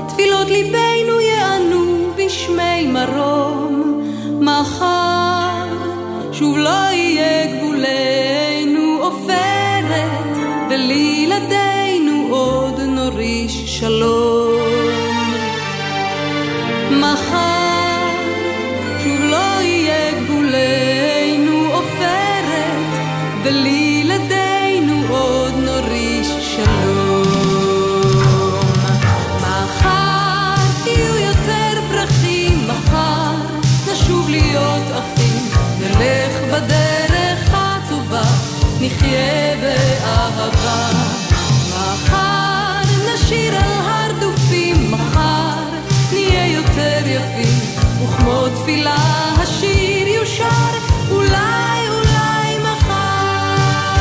תפילות 0.09 0.49
ליבנו 0.49 1.21
יענו 1.21 2.13
בשמי 2.17 2.87
מרום. 2.87 4.03
מחר 4.41 4.96
תפילה 48.67 48.97
השיר 49.43 50.09
יושר, 50.09 50.45
אולי 51.11 51.89
אולי 51.89 52.59
מחר. 52.63 53.97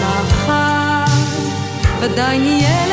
מחר 0.00 1.04
ודאי 2.00 2.38
נהיה 2.38 2.86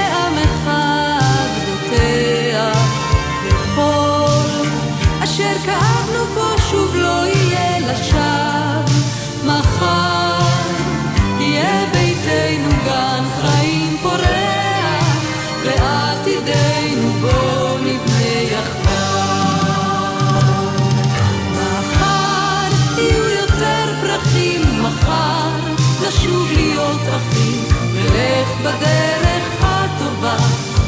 בדרך 28.70 29.48
הטובה, 29.62 30.36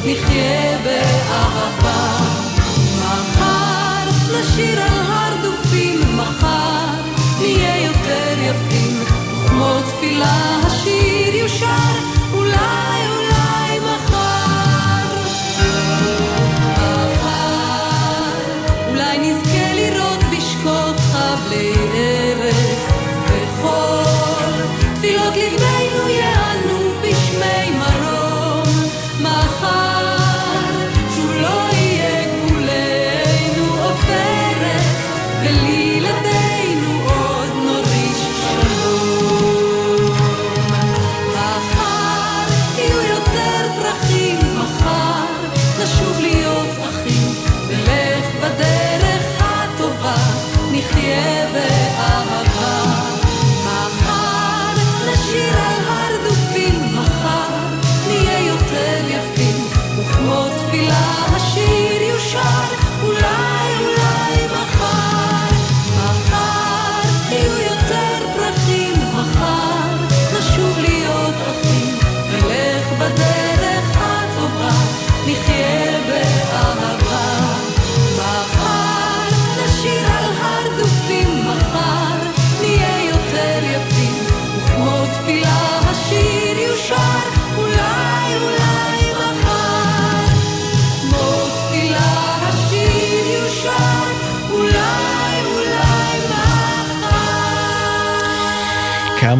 נחיה 0.05 0.77
באהבה. 0.83 2.17
מחר 2.97 4.09
נשיר 4.39 4.81
על 4.81 4.89
הרדופים, 4.89 6.17
מחר 6.17 6.85
נהיה 7.39 7.85
יותר 7.85 8.33
יפים, 8.39 9.03
וכמו 9.45 9.81
תפילה 9.81 10.59
השיר 10.63 11.30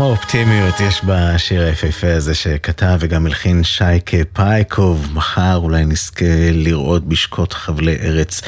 כמה 0.01 0.09
אופטימיות 0.09 0.79
יש 0.79 1.01
בשיר 1.05 1.61
היפהפה 1.61 2.13
הזה 2.13 2.35
שכתב 2.35 2.97
וגם 2.99 3.25
הלחין 3.25 3.63
שייקה 3.63 4.17
פייקוב. 4.33 5.07
מחר 5.13 5.55
אולי 5.55 5.85
נזכה 5.85 6.25
לראות 6.51 7.07
בשקות 7.07 7.53
חבלי 7.53 7.95
ארץ 8.01 8.41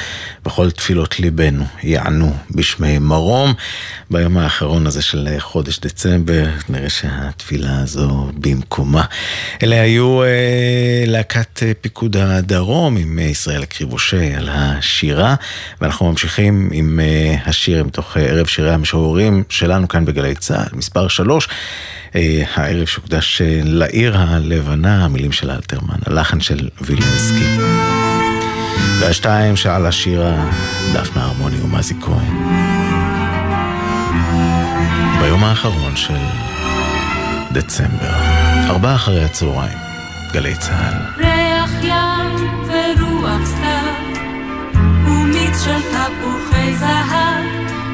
בכל 0.45 0.71
תפילות 0.71 1.19
ליבנו 1.19 1.65
יענו 1.83 2.33
בשמי 2.51 2.99
מרום. 2.99 3.53
ביום 4.11 4.37
האחרון 4.37 4.87
הזה 4.87 5.01
של 5.01 5.27
חודש 5.39 5.79
דצמבר 5.79 6.45
נראה 6.69 6.89
שהתפילה 6.89 7.79
הזו 7.79 8.31
במקומה. 8.33 9.03
אלה 9.63 9.81
היו 9.81 10.23
אה, 10.23 11.03
להקת 11.07 11.63
אה, 11.63 11.71
פיקוד 11.81 12.17
הדרום 12.17 12.97
עם 12.97 13.19
אה, 13.19 13.23
ישראל 13.23 13.63
הקריבושה 13.63 14.37
על 14.37 14.49
השירה 14.51 15.35
ואנחנו 15.81 16.11
ממשיכים 16.11 16.69
עם 16.73 16.99
אה, 16.99 17.35
השיר 17.45 17.83
מתוך 17.83 18.17
אה, 18.17 18.21
ערב 18.21 18.45
שירי 18.45 18.73
המשוררים 18.73 19.43
שלנו 19.49 19.87
כאן 19.87 20.05
בגלי 20.05 20.35
צה"ל, 20.35 20.77
מספר 20.77 21.07
שלוש. 21.07 21.47
אה, 22.15 22.43
הערב 22.55 22.85
שהוקדש 22.85 23.41
לעיר 23.63 24.17
הלבנה, 24.17 25.05
המילים 25.05 25.31
של 25.31 25.51
אלתרמן, 25.51 25.97
הלחן 26.05 26.39
של 26.39 26.69
וילנסקי. 26.81 28.02
והשתיים 28.99 29.55
שעל 29.55 29.85
השירה 29.85 30.35
דפנה 30.93 31.23
הרמוני 31.23 31.61
ומזי 31.61 31.93
כהן. 32.01 32.33
ביום 35.21 35.43
האחרון 35.43 35.95
של 35.95 36.17
דצמבר, 37.51 38.15
ארבעה 38.69 38.95
אחרי 38.95 39.23
הצהריים, 39.23 39.77
גלי 40.31 40.55
צה"ל. 40.55 41.25
ריח 41.25 41.71
ים 41.83 42.49
ורוח 42.67 43.45
סתיו, 43.45 44.23
ומיץ 45.05 45.63
של 45.63 45.81
תפוחי 45.81 46.75
זהב, 46.75 47.45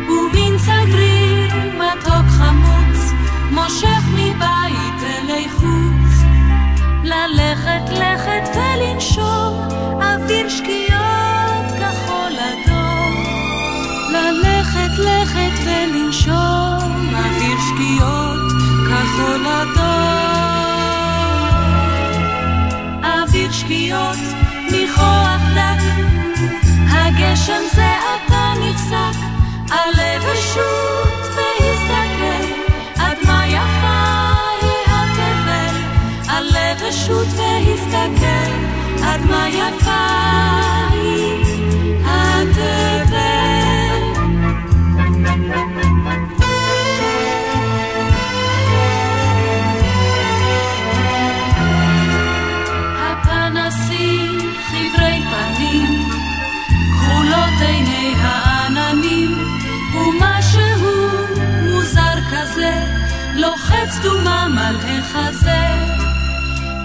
ומין 0.10 0.58
צגריר 0.58 1.54
מתוק 1.76 2.26
חמוץ, 2.30 3.12
מושך 3.52 4.04
מבית 4.14 5.04
אלי 5.04 5.48
חוץ. 5.50 6.24
ללכת 7.04 7.90
לכת 7.92 8.56
ולנשום, 8.56 9.68
אוויר 10.02 10.50
שקיעות 10.50 10.89
ולנשום, 15.90 17.16
אוויר 17.16 17.58
שקיעות 17.60 18.52
כחול 18.88 19.48
אדום. 19.48 20.30
אוויר 23.04 23.52
שקיעות 23.52 24.18
ניחוח 24.72 25.42
דק, 25.56 25.84
הגשם 26.92 27.62
זה 27.74 27.88
עתה 27.88 28.54
נפסק, 28.62 29.20
עלה 29.72 30.18
ושוט 30.20 31.36
והסתכל, 31.36 32.46
עד 32.98 33.18
מה 33.28 33.48
יפה 33.48 34.34
היא 34.62 34.86
התבל, 34.88 35.76
עלה 36.28 36.74
ושוט 36.88 37.28
והסתכל, 37.28 38.52
עד 39.04 39.22
מה 39.30 39.50
יפה 39.50 40.69
לוחץ 63.36 63.98
דומם 64.04 64.58
על 64.58 64.76
החזה, 64.76 65.68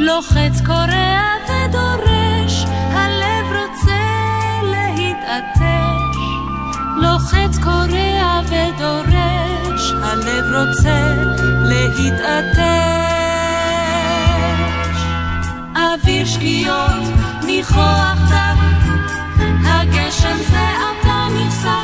לוחץ 0.01 0.61
קורע 0.67 1.21
ודורש, 1.49 2.65
הלב 2.93 3.47
רוצה 3.47 4.05
להתעטש. 4.63 6.17
לוחץ 6.97 7.59
קורע 7.63 8.41
ודורש, 8.47 9.93
הלב 10.03 10.45
רוצה 10.55 11.15
להתעטש. 11.63 12.65
אוויר 15.77 16.27
שקיעות, 16.27 17.03
ניחוח 17.47 18.19
דק, 18.31 18.61
הגשם 19.65 20.37
זה 20.51 20.61
עתה 20.61 21.27
נפסק, 21.35 21.84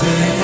say 0.00 0.37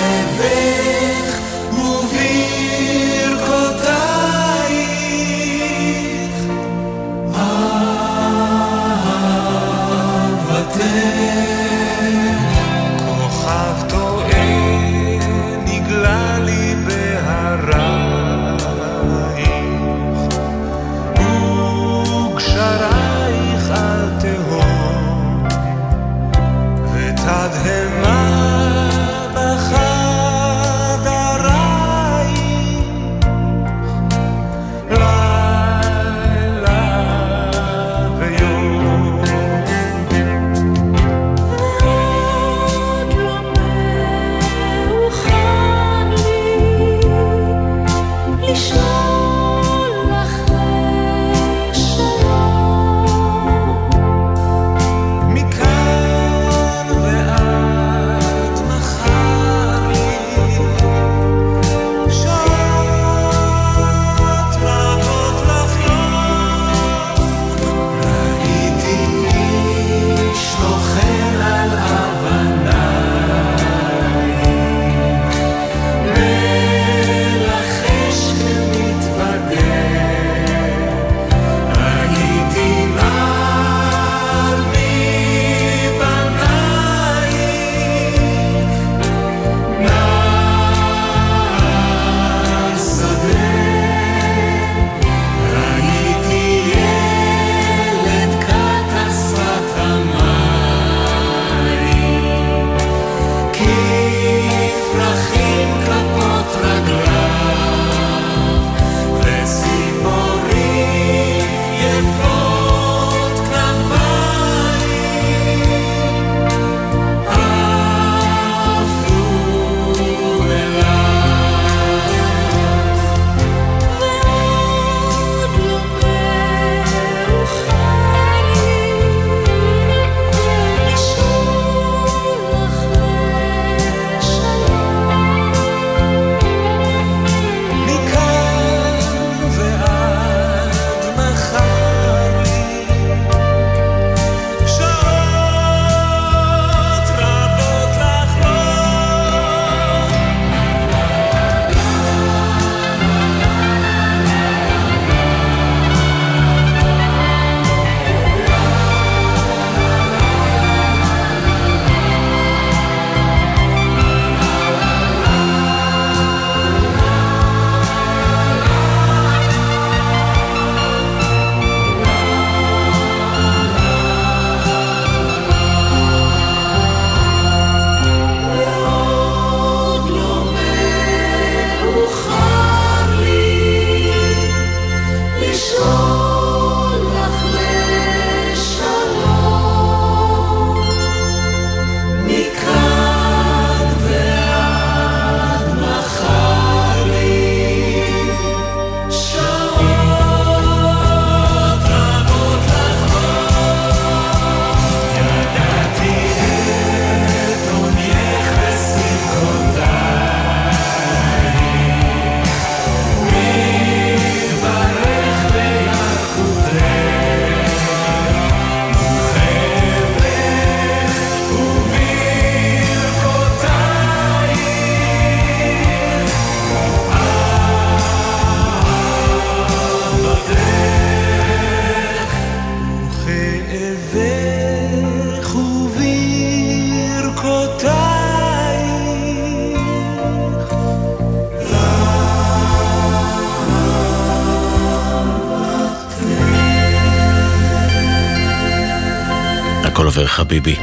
חביבי. 250.45 250.77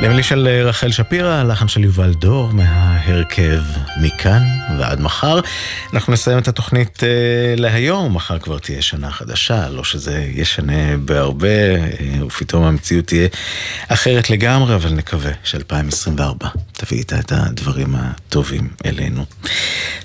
למילי 0.00 0.22
של 0.22 0.48
רחל 0.64 0.90
שפירא, 0.90 1.42
לחן 1.42 1.68
של 1.68 1.84
יובל 1.84 2.14
דור 2.14 2.52
מההרכב 2.52 3.60
מכאן 4.02 4.42
ועד 4.78 5.00
מחר. 5.00 5.40
אנחנו 5.92 6.12
נסיים 6.12 6.38
את 6.38 6.48
התוכנית 6.48 6.98
uh, 6.98 7.60
להיום, 7.60 8.14
מחר 8.14 8.38
כבר 8.38 8.58
תהיה 8.58 8.82
שנה 8.82 9.10
חדשה, 9.10 9.68
לא 9.68 9.84
שזה 9.84 10.26
ישנה 10.34 10.96
בהרבה, 11.04 11.48
uh, 11.48 12.24
ופתאום 12.24 12.64
המציאות 12.64 13.06
תהיה 13.06 13.28
אחרת 13.88 14.30
לגמרי, 14.30 14.74
אבל 14.74 14.92
נקווה 14.92 15.32
ש-2024 15.44 16.46
תביא 16.72 16.98
איתה 16.98 17.18
את 17.18 17.32
הדברים 17.32 17.94
הטובים 17.94 18.68
אלינו. 18.86 19.24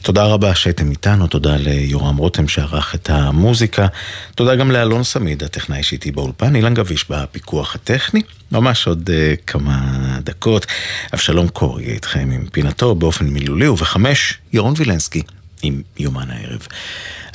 תודה 0.02 0.26
רבה 0.26 0.56
שהייתם 0.56 0.92
איתנו, 0.92 1.28
תודה 1.28 1.56
ליורם 1.58 2.18
רותם 2.18 2.48
שערך 2.48 2.96
את 2.96 3.10
המוזיקה, 3.10 3.88
תודה 4.36 4.56
גם 4.56 4.72
לאלון 4.72 5.04
סמיד, 5.04 5.44
הטכנאי 5.44 5.84
שאיתי 5.84 6.12
באולפן, 6.12 6.56
אילן 6.56 6.74
גביש 6.74 7.06
בפיקוח 7.10 7.76
הטכני. 7.76 8.22
ממש 8.52 8.88
עוד 8.88 9.10
uh, 9.10 9.42
כמה 9.48 9.78
דקות. 10.24 10.66
אבשלום 11.14 11.48
קור 11.48 11.82
יהיה 11.82 11.94
איתכם 11.94 12.32
עם 12.34 12.46
פינתו 12.52 12.96
באופן 12.96 13.26
מילולי, 13.26 13.68
ובחמש, 13.68 14.38
ירון 14.54 14.74
וילנסקי 14.78 15.22
עם 15.62 15.82
יומן 15.98 16.32
הערב. 16.32 16.68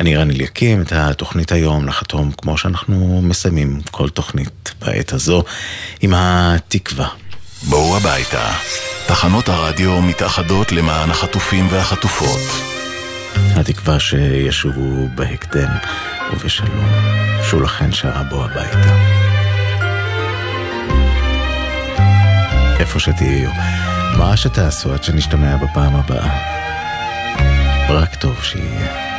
אני 0.00 0.16
רן 0.16 0.30
אליקים, 0.30 0.82
את 0.82 0.92
התוכנית 0.92 1.52
היום 1.52 1.88
לחתום 1.88 2.32
כמו 2.32 2.58
שאנחנו 2.58 3.22
מסיימים 3.22 3.80
כל 3.90 4.08
תוכנית 4.08 4.74
בעת 4.80 5.12
הזו, 5.12 5.42
עם 6.00 6.12
התקווה. 6.16 7.08
בואו 7.68 7.96
הביתה. 7.96 8.50
תחנות 9.06 9.48
הרדיו 9.48 10.02
מתאחדות 10.02 10.72
למען 10.72 11.10
החטופים 11.10 11.66
והחטופות. 11.70 12.40
התקווה 13.56 14.00
שישובו 14.00 15.08
בהקדם 15.14 15.68
ובשלום. 16.32 16.86
שולחן 17.50 17.92
שרה 17.92 18.22
בוא 18.22 18.44
הביתה. 18.44 18.96
איפה 22.80 23.00
שתהיו, 23.00 23.50
מה 24.18 24.36
שתעשו 24.36 24.94
עד 24.94 25.04
שנשתמע 25.04 25.56
בפעם 25.56 25.96
הבאה. 25.96 26.54
רק 27.88 28.14
טוב 28.14 28.42
שיהיה. 28.42 29.13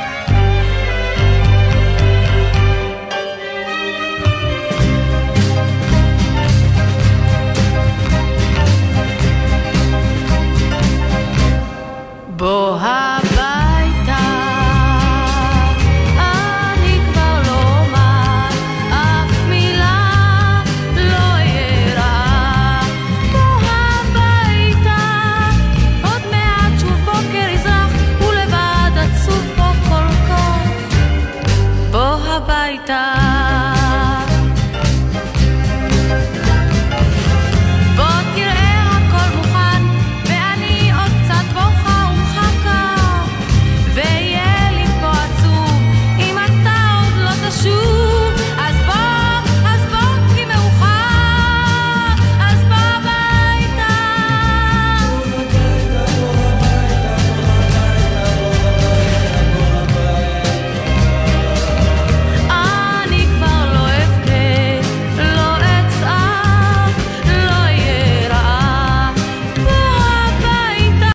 Bohai. 12.46 13.15